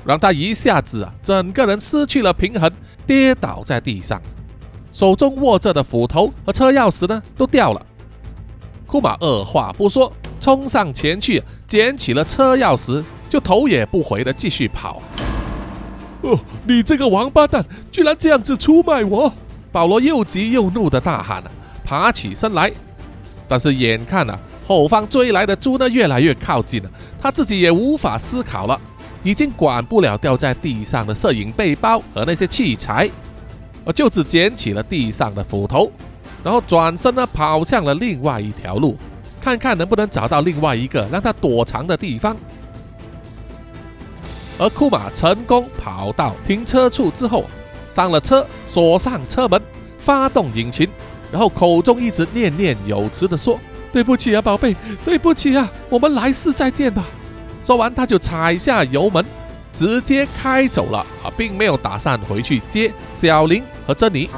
[0.05, 2.71] 让他一下子啊，整个人失去了平衡，
[3.07, 4.21] 跌倒在地上。
[4.93, 7.87] 手中握着的斧头和车钥匙呢，都掉了。
[8.87, 15.03] 库马二话不说，冲上前去捡起了车钥匙，就头也不回的继续跑。
[16.23, 19.33] 哦，你这个王八蛋，居然这样子出卖我！
[19.73, 21.43] 保罗又急又怒的大喊，
[21.85, 22.73] 爬起身来，
[23.49, 24.39] 但是眼看啊。
[24.71, 28.81] 后方追来的猪呢，越来越靠近了，他自己也无法思考了，
[29.25, 33.11] 已经管不了掉在地上的摄影背包和那些器材，
[33.85, 35.91] 而就只捡起了地上的斧头，
[36.45, 38.97] 然后转身呢跑向了另外一条路，
[39.41, 42.37] 看看能不能找到另外一个让他躲藏的地方。
[44.57, 47.45] 而库马成功跑到停车处之后，
[47.91, 49.61] 上了车，锁上车门，
[49.99, 50.89] 发动引擎，
[51.33, 53.59] 然后口中一直念念有词的说。
[53.93, 57.05] 对不起啊，宝贝，对不起啊，我们来世再见吧。
[57.65, 59.25] 说完，他就踩下油门，
[59.73, 64.31] 直接开走了啊，并没有打算回去接小林和珍妮。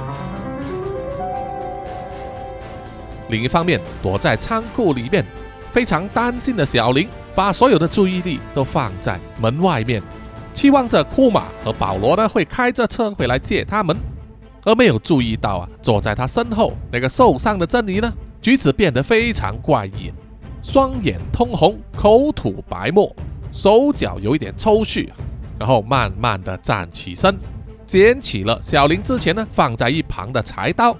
[3.28, 5.24] 另一方面，躲在仓库里面，
[5.70, 10.02] 非常担心的小林，把所有的注意力都放在门外面，
[10.52, 13.96] 期望着库马和保罗呢会开着车回来接他们，
[14.64, 18.12] 而没有注意到啊，坐在他身后那个受伤的珍妮呢。
[18.42, 20.12] 举止变得非常怪异，
[20.64, 23.14] 双眼通红，口吐白沫，
[23.52, 25.08] 手脚有一点抽搐，
[25.60, 27.38] 然后慢慢的站起身，
[27.86, 30.96] 捡起了小林之前呢放在一旁的柴刀，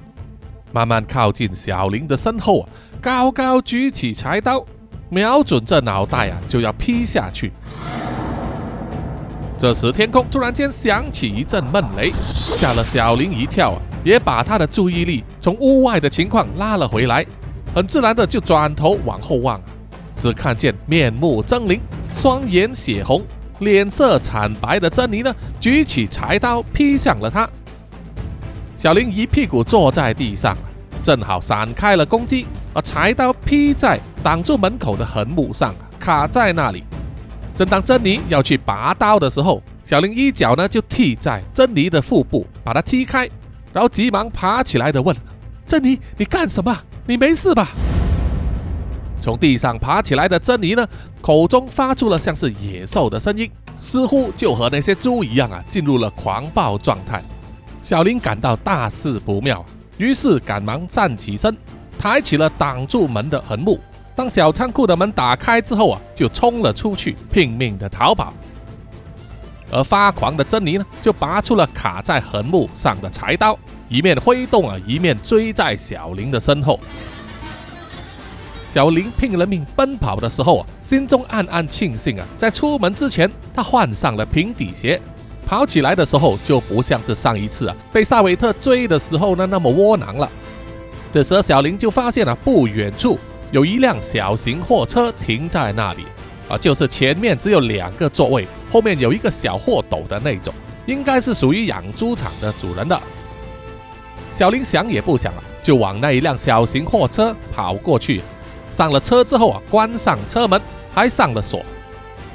[0.71, 2.69] 慢慢靠近小林的身后啊，
[3.01, 4.65] 高高举起柴刀，
[5.09, 7.51] 瞄准这脑袋啊就要劈下去。
[9.59, 13.83] 这时天空突然间响起一阵闷雷，吓了小林一跳啊。
[14.05, 17.25] 也把他的注意力从屋外的情况拉了回来，
[17.75, 19.61] 很自然的就转头往后望，
[20.21, 21.79] 只看见面目狰狞、
[22.15, 23.23] 双眼血红、
[23.61, 27.49] 脸色惨白的珍妮呢，举起柴刀劈向了他。
[28.77, 30.57] 小林一屁股坐在地上，
[31.03, 36.83] 正好闪开了攻击，而柴刀劈在挡住门口的横木上，卡在那里。
[37.55, 43.29] 正当珍妮要去拔刀的时候，小林一脚呢就踢在珍妮的腹部，把她踢开。
[43.73, 45.17] 然后急忙爬起来的问
[45.67, 46.77] ：“珍妮，你干什么？
[47.07, 47.71] 你没事吧？”
[49.23, 50.87] 从地上爬起来的珍妮呢，
[51.21, 57.23] 口中发出了像是野兽的声音，似乎就和那些猪一样啊，进入了狂暴状态。
[57.83, 59.65] 小林感到大事不妙，
[59.97, 61.57] 于是赶忙站起身，
[61.99, 63.79] 抬起了挡住门的横木。
[64.15, 68.35] 当小仓库的门打开之后啊，就冲了出去，拼命的逃跑。
[69.73, 73.59] 而发狂的珍妮呢，就拔出了卡在横木上的柴刀，
[73.89, 76.79] 一面挥动啊，一面追在小林的身后。
[78.71, 85.01] 小林拼了命奔跑的时候啊，心中暗暗庆幸啊，在出门之前他换上了平底鞋，
[85.47, 90.31] 跑起来的时候就不像是上一次啊被萨维特追的时候呢那么窝囊了。
[91.13, 93.19] 这时小林就发现了不远处
[93.51, 96.07] 有一辆小型货车停在那里。
[96.53, 100.53] 啊，就是前面只有两个座位，后面有一个小货斗的那种，
[100.85, 103.01] 应该是属于养猪场的主人的。
[104.31, 108.21] 小林想也不想了，就往那一辆小型货车跑过去。
[108.71, 110.61] 上了车之后啊，关上车门，
[110.93, 111.65] 还上了锁。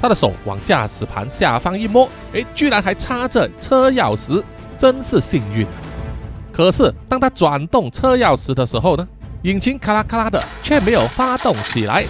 [0.02, 4.42] 他的手往驾驶盘下方一摸，诶，居然还插着车钥匙，
[4.76, 5.64] 真是幸运。
[6.52, 9.06] 可是当他转动车钥匙的时候呢，
[9.42, 12.04] 引擎咔啦咔啦的，却没有发动起来，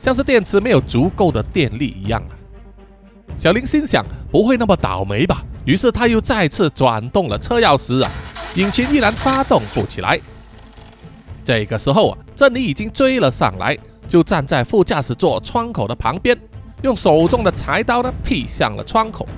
[0.00, 2.32] 像是电池没有足够的电力一样啊。
[3.36, 5.44] 小林心想，不会那么倒霉吧？
[5.66, 8.10] 于是他又再次转动了车钥匙啊，
[8.54, 10.18] 引擎依然发动不起来。
[11.44, 13.76] 这个时候啊，珍妮已经追了上来，
[14.08, 16.36] 就站在副驾驶座窗口的旁边，
[16.82, 19.28] 用手中的柴刀呢劈向了窗口，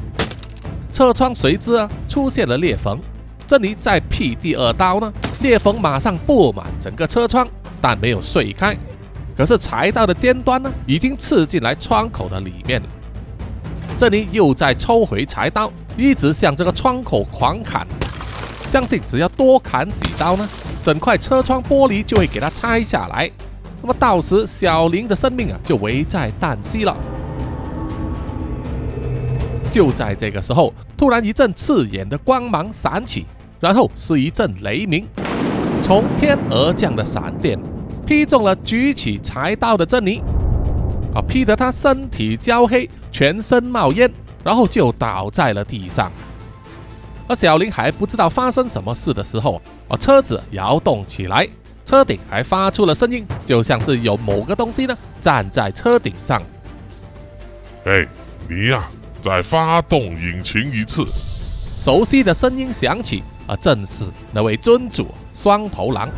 [0.92, 2.98] 车窗随之啊出现了裂缝。
[3.46, 7.46] 珍妮再劈第二刀呢，裂缝马上布满整个车窗，
[7.80, 8.76] 但没有碎开。
[9.36, 12.88] 可是柴刀的尖端呢，已经刺进来窗口的里面了。
[13.98, 17.86] 这里又在抽回柴刀，一直向这个窗口狂砍，
[18.68, 20.48] 相信只要多砍几刀呢。
[20.82, 23.30] 整块车窗玻璃就会给它拆下来，
[23.80, 26.96] 那么到时小林的生命啊就危在旦夕了。
[29.70, 33.24] 就在这个时候，突然一阵刺眼的光芒闪起，
[33.60, 35.06] 然后是一阵雷鸣，
[35.82, 37.56] 从天而降的闪电
[38.06, 40.22] 劈中了举起柴刀的珍妮，
[41.14, 44.10] 啊，劈得她身体焦黑，全身冒烟，
[44.44, 46.10] 然后就倒在了地上。
[47.28, 51.48] 而小林还不知道发生什么事的时候，啊，车子摇动起来，
[51.84, 56.42] 车顶还发出了声音，就像是有某个东西呢站在车顶上。
[57.84, 58.06] 哎，
[58.48, 58.88] 你呀，
[59.22, 61.04] 再发动引擎一次。
[61.06, 66.08] 熟悉的声音响起，啊，正是那位尊主双头狼。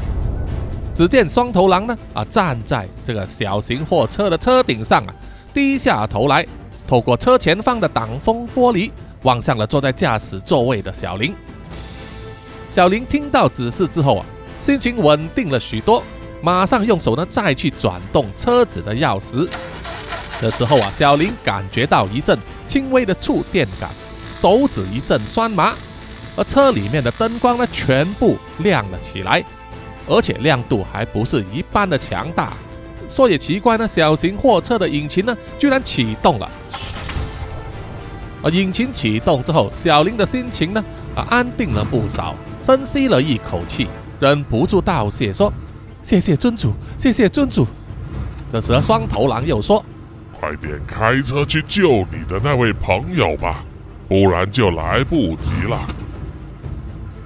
[0.94, 5.14] 只见双头狼呢，啊，站在这个小型货车的车顶上啊，
[5.52, 6.46] 低下头来，
[6.86, 8.90] 透过车前方的挡风玻璃。
[9.24, 11.34] 望向了坐在驾驶座位的小林。
[12.70, 14.26] 小林听到指示之后啊，
[14.60, 16.04] 心情稳定了许多，
[16.42, 19.50] 马上用手呢再去转动车子的钥匙。
[20.42, 23.88] 这时候啊，小林感觉到一阵轻微的触电感，
[24.30, 25.72] 手指一阵酸麻，
[26.36, 29.42] 而车里面的灯光呢全部亮了起来，
[30.06, 32.52] 而且亮度还不是一般的强大。
[33.08, 36.50] 说也奇怪呢，小型货车的引擎呢居然启动了。
[38.42, 40.84] 而引擎启动之后，小林的心情呢
[41.14, 43.88] 啊安定了不少，深吸了一口气，
[44.20, 45.52] 忍不住道谢说
[46.02, 47.66] ：“谢谢尊主，谢谢尊主。”
[48.52, 49.84] 这时，双头狼又说
[50.38, 53.64] ：“快点开车去救你的那位朋友吧，
[54.08, 55.80] 不然就来不及了。”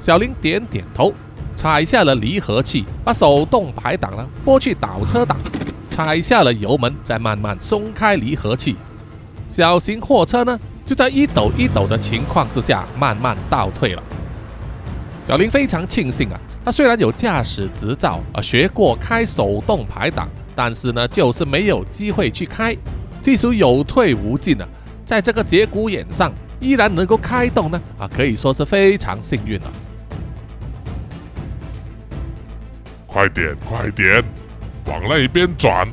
[0.01, 1.13] 小林点点头，
[1.59, 5.37] 踩下了离合器，把手动排挡呢拨去倒车档，
[5.91, 8.77] 踩下了油门，再慢慢松开离合器。
[9.49, 10.57] 小型货车呢？
[10.87, 14.03] 就在一抖一抖的情况之下，慢慢倒退了。
[15.27, 22.73] 小林非常庆幸啊，他虽然有驾驶执照，啊，学过开手动排挡，但是呢，就是没有机会去开，
[23.21, 24.69] 技术有退无进啊。
[25.05, 29.73] 在这个节骨眼上，依然能够开动呢，啊，可以说是非常幸运了。
[33.09, 34.23] 快点，快点，
[34.85, 35.89] 往那边转。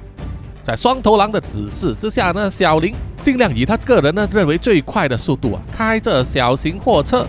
[0.61, 7.25] 在双头狼的指示之下呢，小林尽量以他个人呢认为最快的速度啊，开着小型货车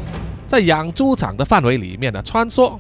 [0.49, 2.77] 在养猪场的范围里面呢穿梭。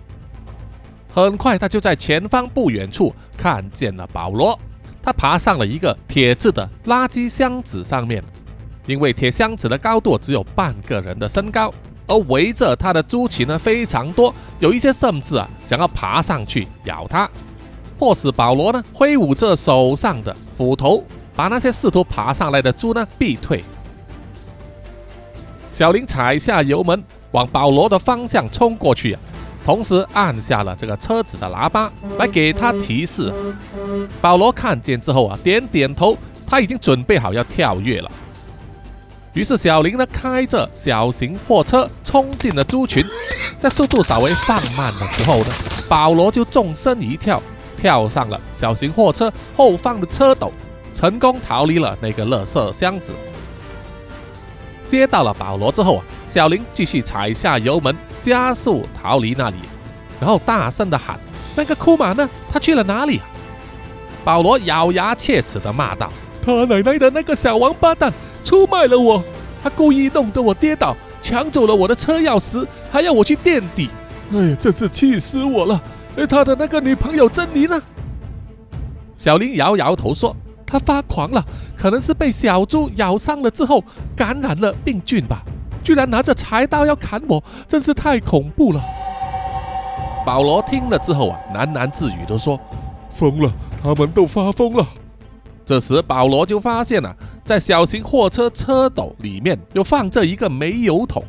[1.14, 4.58] 很快，他就在前方不远处看见了保罗。
[5.00, 8.20] 他爬上了一个铁制的垃圾箱子上面，
[8.86, 11.72] 因为铁箱子的高度只有半个人的身高，
[12.06, 17.28] 而围着他的猪群呢非常多，有一些甚至啊想要爬上去咬他。
[17.98, 21.02] 迫使保罗呢挥舞着手上的斧头，
[21.34, 23.64] 把那些试图爬上来的猪呢逼退。
[25.72, 27.02] 小林踩下油门，
[27.32, 29.16] 往保罗的方向冲过去，
[29.64, 33.32] 同时按下了这个车子的喇叭，来给他提示。
[34.20, 38.10] 保罗看见之后啊，点点头，他已经准备好要跳跃了。
[39.36, 43.04] 于是小林呢开着小型货车冲进了猪群，
[43.60, 45.52] 在速度稍微放慢的时候呢，
[45.86, 47.40] 保罗就纵身一跳。
[47.76, 50.50] 跳上了小型货车后方的车斗，
[50.94, 53.12] 成功逃离了那个垃圾箱子。
[54.88, 59.56] 接到了保罗之后啊，小林继续踩下油门，加速逃离那里，
[60.18, 61.20] 然后大声的喊
[61.54, 62.26] ：“那个库马呢？
[62.50, 63.20] 他去了哪里？”
[64.24, 66.10] 保罗咬牙切齿的骂道
[66.42, 68.10] ：“他奶奶的那个小王八蛋，
[68.46, 69.24] 出卖了我！
[69.60, 73.90] 他故意弄得我跌倒，抢走了我的车钥匙，还要我去垫底。
[74.32, 75.82] 哎呀，真是气死我了！”
[76.30, 77.82] 他的那个女朋友珍妮呢？
[79.16, 80.34] 小林摇摇头说
[80.64, 81.44] ：“他发狂了，
[81.76, 83.82] 可能是被小猪咬伤了之后
[84.14, 85.42] 感染了病菌吧。
[85.82, 88.80] 居然拿着柴刀要砍我，真是太恐怖了。”
[90.24, 92.60] 保罗听了之后啊，喃喃自语地说
[93.10, 94.86] ：“疯了，他们都发疯了。
[95.66, 97.12] 这时，保罗就发现了，
[97.44, 101.24] 在小型货车车斗里面有放着一个煤油桶。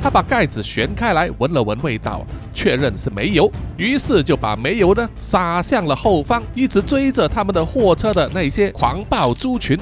[0.00, 9.76] 他把盖子旋开来，闻了闻味道，确认是煤油，于是就把煤油呢撒向了后方，一直追着他们的货车的那些狂暴猪群。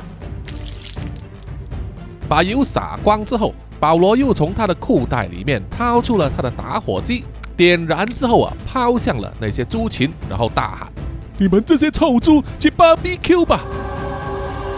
[2.26, 7.24] 把油洒光之后，保罗又从他的裤袋里面掏出了他的打火机，
[7.54, 10.92] 点燃之后啊，抛向了那些猪群，然后大喊
[11.38, 13.60] ：“你们这些臭猪，去 BBQ 吧！”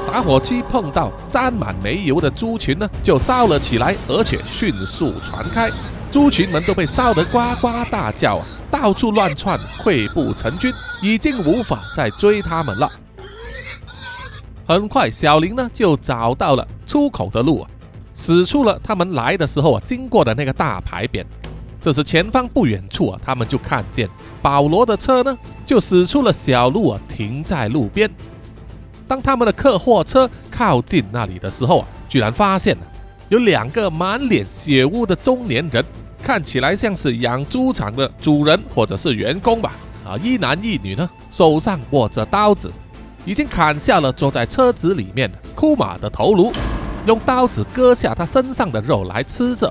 [0.07, 5.71] 打火机碰到沾满煤油的猪群呢，就烧了起来，而且迅速传开，
[6.13, 12.89] 猪群们都被烧得呱呱大叫啊，到处乱窜，溃不成军，已经无法再追他们了。
[14.69, 17.69] 很快，小林呢就找到了出口的路啊，
[18.15, 21.25] 使出了他们来的时候啊经过的那个大牌匾。
[21.85, 24.09] 这时前方不远处啊，他们就看见
[24.41, 28.11] 保罗的车呢，就驶出了小路啊，停在路边。
[29.07, 32.75] 当他们的客货车靠近那里的时候啊，居然发现
[33.29, 35.85] 有两个满脸血污的中年人，
[36.23, 39.73] 看起来像是养猪场的主人或者是员工吧。
[40.07, 42.73] 啊，一男一女呢，手上握着刀子，
[43.27, 46.51] 已经砍下了坐在车子里面库马的头颅，
[47.07, 49.71] 用刀子割下他身上的肉来吃着，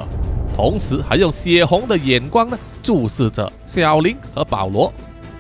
[0.56, 4.94] 同时还用血红的眼光呢注视着小林和保罗，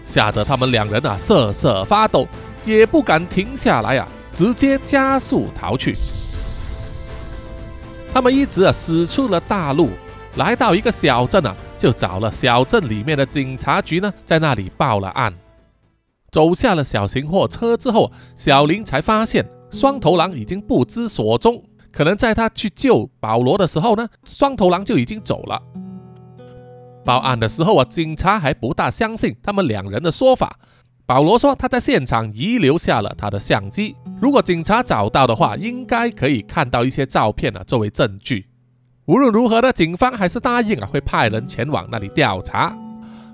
[0.04, 2.28] 吓得他们两人啊瑟瑟发抖。
[2.66, 5.92] 也不敢停下来啊，直接加速逃去。
[8.14, 9.90] 他们一直啊驶出了大路，
[10.38, 15.34] 来到一个小镇啊，就找了小镇里面的警察局呢，在那里报了案。
[16.32, 21.62] 走下了小型货车之后，小林才发现双头狼已经不知所踪。
[21.94, 25.62] 可能在他去救保罗的时候呢，双头狼就已经走了。
[27.06, 30.58] 报案的时候啊，警察还不大相信他们两人的说法。
[31.06, 38.48] 保罗说：“他在现场遗留下了他的相机，如果警察找到的话，应该可以看到一些照片啊，作为证据。
[39.06, 42.76] 无论如何呢，警方还是答应啊，会派人前往那里调查。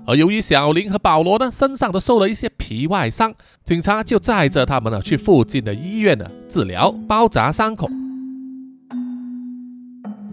[0.04, 3.32] 而由于小林和保罗呢身上都受了一些皮外伤，
[3.64, 7.88] 警察就载着他们呢去附近的医院呢治疗，包扎伤口。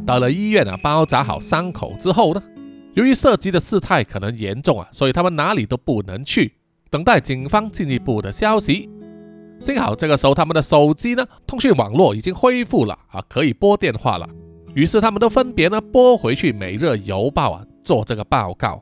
[0.07, 2.41] 到了医院啊，包扎好伤口之后呢，
[2.93, 6.53] 由于涉及的事态可能严重啊，所以他们哪里都不能去。”
[6.89, 8.89] 等待警方进一步的消息。
[9.59, 14.29] 幸好这个时候他们的手机呢，通讯网络已经恢复了啊，可以拨电话了。
[14.73, 18.81] 于是他们都分别呢拨回去《每日邮报》啊做这个报告。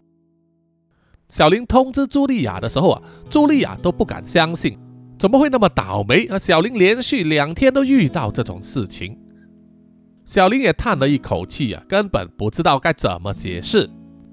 [1.27, 3.01] 小林通知茱莉亚的时候啊，
[3.31, 4.77] 茱莉亚都不敢相信，
[5.17, 6.37] 怎么会那么倒霉啊？
[6.37, 9.17] 小林连续两天都遇到这种事情。
[10.25, 13.89] 小林也叹了一口气啊，根本不知道该怎么解释，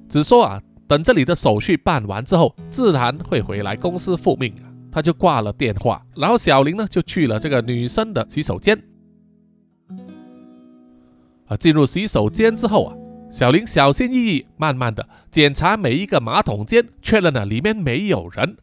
[0.08, 0.60] 只说啊。
[0.88, 4.54] 等这里的手续办完之后，自然会回来公司复命。
[4.90, 8.78] 他就挂了电话，然后小林呢就去了这个女生的洗手间。
[11.46, 12.96] 啊，进入洗手间之后啊，
[13.30, 18.54] 小林小心翼翼、慢慢的检查每一个马桶间，确认了里面没有人。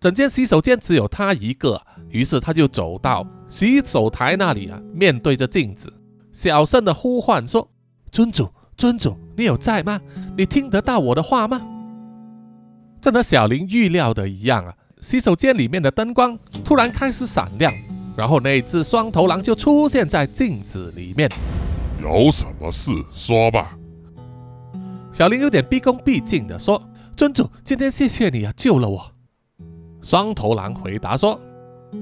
[0.00, 5.92] 整间洗手间只有他一个，于是他就走到洗手台那里啊，面对着镜子，
[6.36, 7.66] 小声的呼唤说
[8.12, 9.98] ：“尊主。”尊主，你有在吗？
[10.36, 11.66] 你听得到我的话吗？
[13.00, 17.72] 正和小林预料的一样啊，洗手间里面的灯光突然开始闪亮，
[18.14, 21.26] 然后那只双头狼就出现在镜子里面。
[22.02, 23.74] 有什么事说吧。
[25.10, 26.78] 小林有点毕恭毕敬的说
[27.16, 29.10] ：“尊主，今天谢谢你啊，救了我。”
[30.04, 31.40] 双头狼回答说：“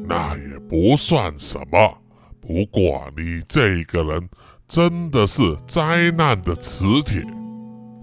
[0.08, 1.98] 那也不算什么，
[2.46, 4.28] 不过你这个人……”
[4.66, 7.22] 真的是灾难的磁铁，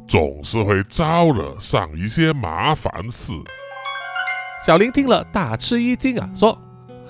[0.07, 3.33] 总是会招惹上一些麻烦事。
[4.63, 6.55] 小林听了大吃一惊啊，说：“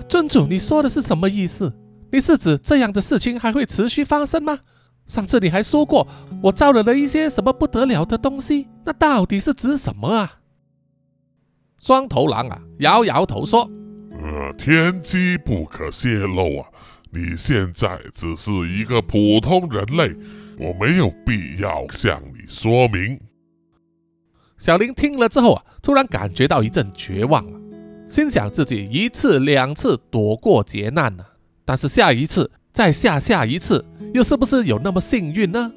[0.07, 1.71] 尊主，你说的是什么意思？
[2.13, 4.57] 你是指这样的事情还会持续发生吗？
[5.05, 6.07] 上次你还说过
[6.41, 10.39] 我招惹了一些什么不得了的东西，那到底是指什么啊？”
[11.77, 13.69] 双头狼啊，摇摇头说
[14.17, 16.69] ：“呃，天机不可泄露啊。”
[17.13, 20.15] 你现在只是一个普通人类，
[20.57, 23.19] 我没有必要向你说明。
[24.57, 27.59] 小林听了之后啊，突然感觉到一阵绝望了，
[28.07, 31.25] 心想自己一次两次躲过劫难了，
[31.65, 33.83] 但是下一次再下下一次，
[34.13, 35.73] 又是不是有那么幸运呢？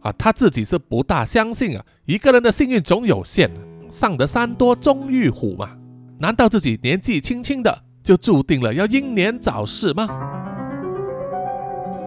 [0.00, 3.50] 啊，他自己是不大相信啊，一个人的幸运总有限，
[3.88, 5.78] 上得山多终遇虎嘛，
[6.18, 10.08] 难道自己年纪轻轻的就注定了要英年早逝吗？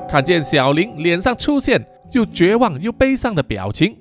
[0.07, 3.97] 看见小林脸上出现又绝望又悲伤的表情，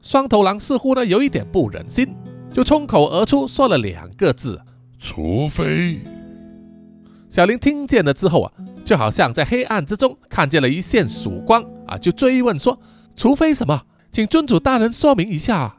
[0.00, 2.14] 双头狼似乎呢有一点不忍心，
[2.52, 4.60] 就冲口而出说了两个字
[4.98, 6.00] ：“除非
[7.30, 8.52] 小林听见了之后啊，
[8.84, 12.78] 就好像在黑暗之中看见了一线曙光啊，就追问说
[13.16, 13.82] ：“除非什么？
[14.10, 15.76] 请尊主大人说明一下。”。”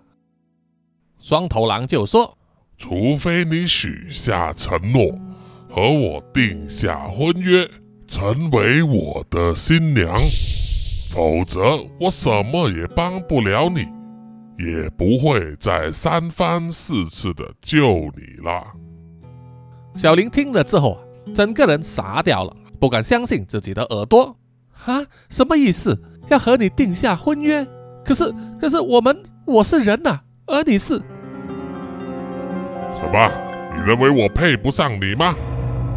[1.20, 2.38] 双头狼就说
[2.78, 5.18] ：“除非你许下承诺，
[5.76, 7.70] 和我定下婚约，
[8.08, 10.16] 成为我的新娘，
[11.12, 11.60] 否则
[12.00, 13.82] 我什么也帮不了你，
[14.58, 18.66] 也不会再三番四次的救你了。”
[19.94, 21.00] 小林听了之后啊，
[21.36, 24.34] 整个人傻掉了，不敢相信自己的耳朵。
[24.86, 26.02] 啊，什么意思？
[26.30, 27.68] 要和你定下婚约？
[28.06, 30.94] 可是，可是我们，我是人呐，而你是……
[32.96, 33.30] 什么？
[33.76, 35.36] 你认为我配不上你吗？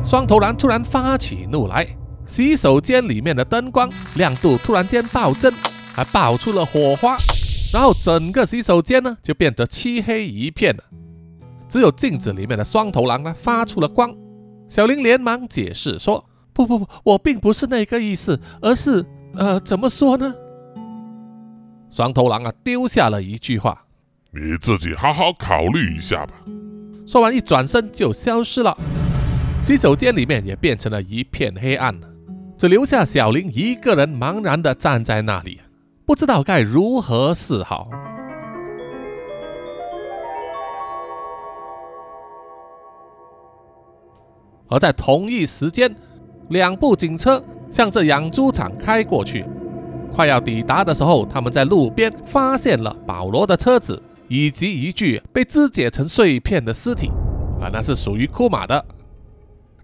[0.09, 1.86] 双头狼突然发起怒来，
[2.24, 5.52] 洗手间里面的灯光亮度突然间暴增，
[5.94, 7.14] 还爆出了火花，
[7.74, 10.82] 然后整个洗手间呢就变得漆黑一片了，
[11.68, 14.11] 只有镜子里面的双头狼呢发出了光。
[14.66, 19.04] 小林连忙解释说：“不不不，我并不是那个意思，而是……
[19.34, 20.34] 呃，怎么说呢？”
[21.92, 23.84] 双头狼啊丢下了一句话
[24.32, 26.32] ：“你自己好好考虑一下吧。”
[27.06, 28.74] 说完，一转身就消失了。
[29.62, 31.94] 洗手间里面也变成了一片黑暗，
[32.56, 35.61] 只留下小林一个人茫然地站在那里，
[36.06, 37.88] 不知道该如何是好。
[44.68, 45.94] 而在同一时间，
[46.48, 49.44] 两部警车向着养猪场开过去。
[50.11, 54.02] 快要抵达的时候，他们在路边发现了保罗的车子。
[54.30, 57.09] 以及一具被肢解成碎片的尸体，
[57.62, 58.84] 啊，那是属于库马的。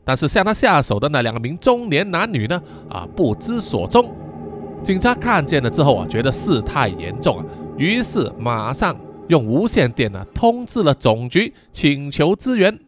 [0.04, 4.14] 但是向他下手的那两名中年男女呢，啊，不知所踪。
[4.82, 7.44] 警察看见了之后啊，觉得事态严重啊，
[7.76, 8.94] 于是马上
[9.28, 12.78] 用无线电呢通知了总局，请求支援。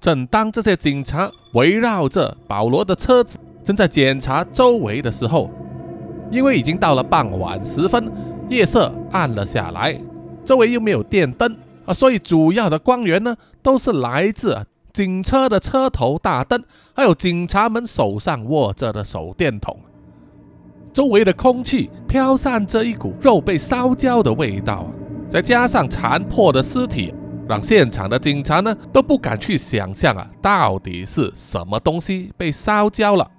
[0.00, 5.50] 正当这些警察围绕着保罗的车子正在检查周围的时候，
[6.30, 8.10] 因为已经到了傍晚时分。
[8.48, 10.00] 夜色暗了下来，
[10.42, 11.54] 周围又没有电灯
[11.84, 14.64] 啊，所以主要的光源呢，都是来自
[14.98, 16.60] 警车的车头大灯，
[16.92, 19.78] 还有警察们手上握着的手电筒。
[20.92, 24.86] 周围的空气飘散着一股肉被烧焦的味道，
[25.28, 27.14] 再加上残破的尸体，
[27.48, 33.30] 让现场的警察呢都不敢去想象啊，到底是什么东西被烧焦了，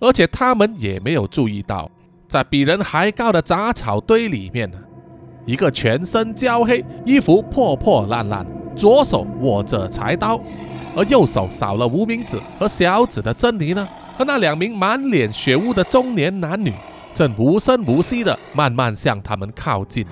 [0.00, 1.88] 而且他们也没有注意到。
[2.26, 4.78] 在比人还高的杂草堆里面呢，
[5.46, 8.44] 一个全身焦黑、衣服破破烂烂、
[8.74, 10.40] 左手握着柴刀，
[10.96, 13.86] 而右手少了无名指和小指的珍妮呢，
[14.16, 16.72] 和那两名满脸血污的中年男女，
[17.14, 20.06] 正无声无息地慢慢向他们靠近。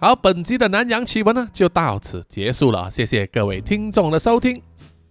[0.00, 4.67] 好，本集的南洋奇闻呢就到此结束了，谢谢各位听众的收听。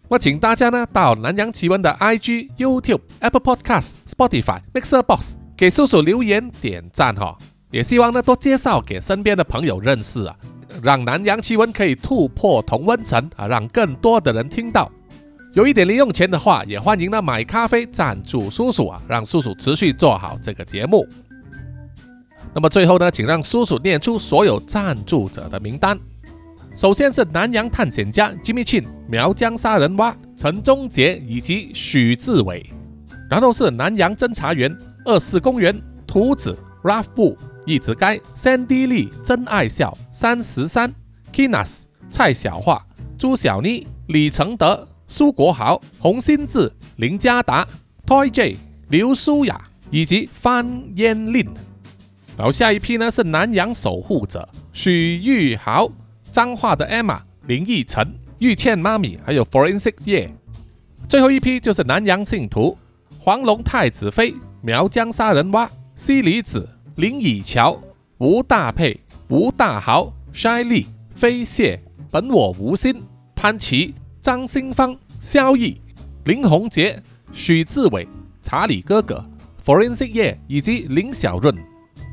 [0.09, 7.37] 我请大家呢到南洋奇闻的 IG、YouTube、Apple Podcast、Spotify、Mixer Box 给叔叔留言点赞哈，
[7.71, 10.33] 也希望呢多介绍给身边的朋友认识啊，
[10.81, 14.89] 让南洋奇闻可以突破同温层啊，让更多的人听到。
[15.53, 21.05] 有一点零用钱的话，也欢迎呢买咖啡赞助叔叔啊，让叔叔持续做好这个节目。
[22.53, 25.99] 那么最后呢，请让叔叔念出所有赞助者的名单。
[26.77, 32.63] 首先是南洋探险家 Jimmy Chin、苗疆杀人蛙陈忠杰以及许志伟，
[33.27, 34.71] 然后是南洋侦查员
[35.03, 35.75] 二四公园
[36.05, 40.93] 图子 Ralph 布一直该 Sandy Lee 真爱笑三十三
[41.33, 41.79] Kinas
[42.11, 42.79] 蔡小桦
[43.17, 47.67] 朱小妮李承德苏国豪洪新志林家达
[48.05, 48.55] Toy J
[48.89, 49.59] 刘舒雅
[49.89, 51.43] 以及方嫣令。
[52.37, 55.89] 然后下一批呢是南洋守护者许玉豪、
[56.37, 57.17] 彰化的 Emma、
[57.47, 60.31] 林奕晨、玉倩妈咪，还有 Forensic 叶。
[61.09, 62.77] 最后一批就是南洋信徒
[63.17, 67.81] 黄龙太子妃、苗疆杀人蛙、西里子、林以乔、
[68.19, 70.85] 吴大佩、吴大豪、筛利、
[71.15, 71.81] 飞蟹、
[72.11, 73.01] 本我无心、
[73.33, 75.81] 潘琪、张新芳、萧毅、
[76.25, 77.01] 林宏杰、
[77.33, 78.07] 许志伟、
[78.43, 79.25] 查理哥哥、
[79.65, 81.57] Forensic 叶以及林小润。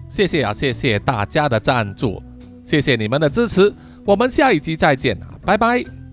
[0.08, 2.22] 谢谢啊，谢谢大家的赞助，
[2.64, 3.70] 谢谢你们的支持，
[4.04, 6.03] 我们下一集再见，拜拜。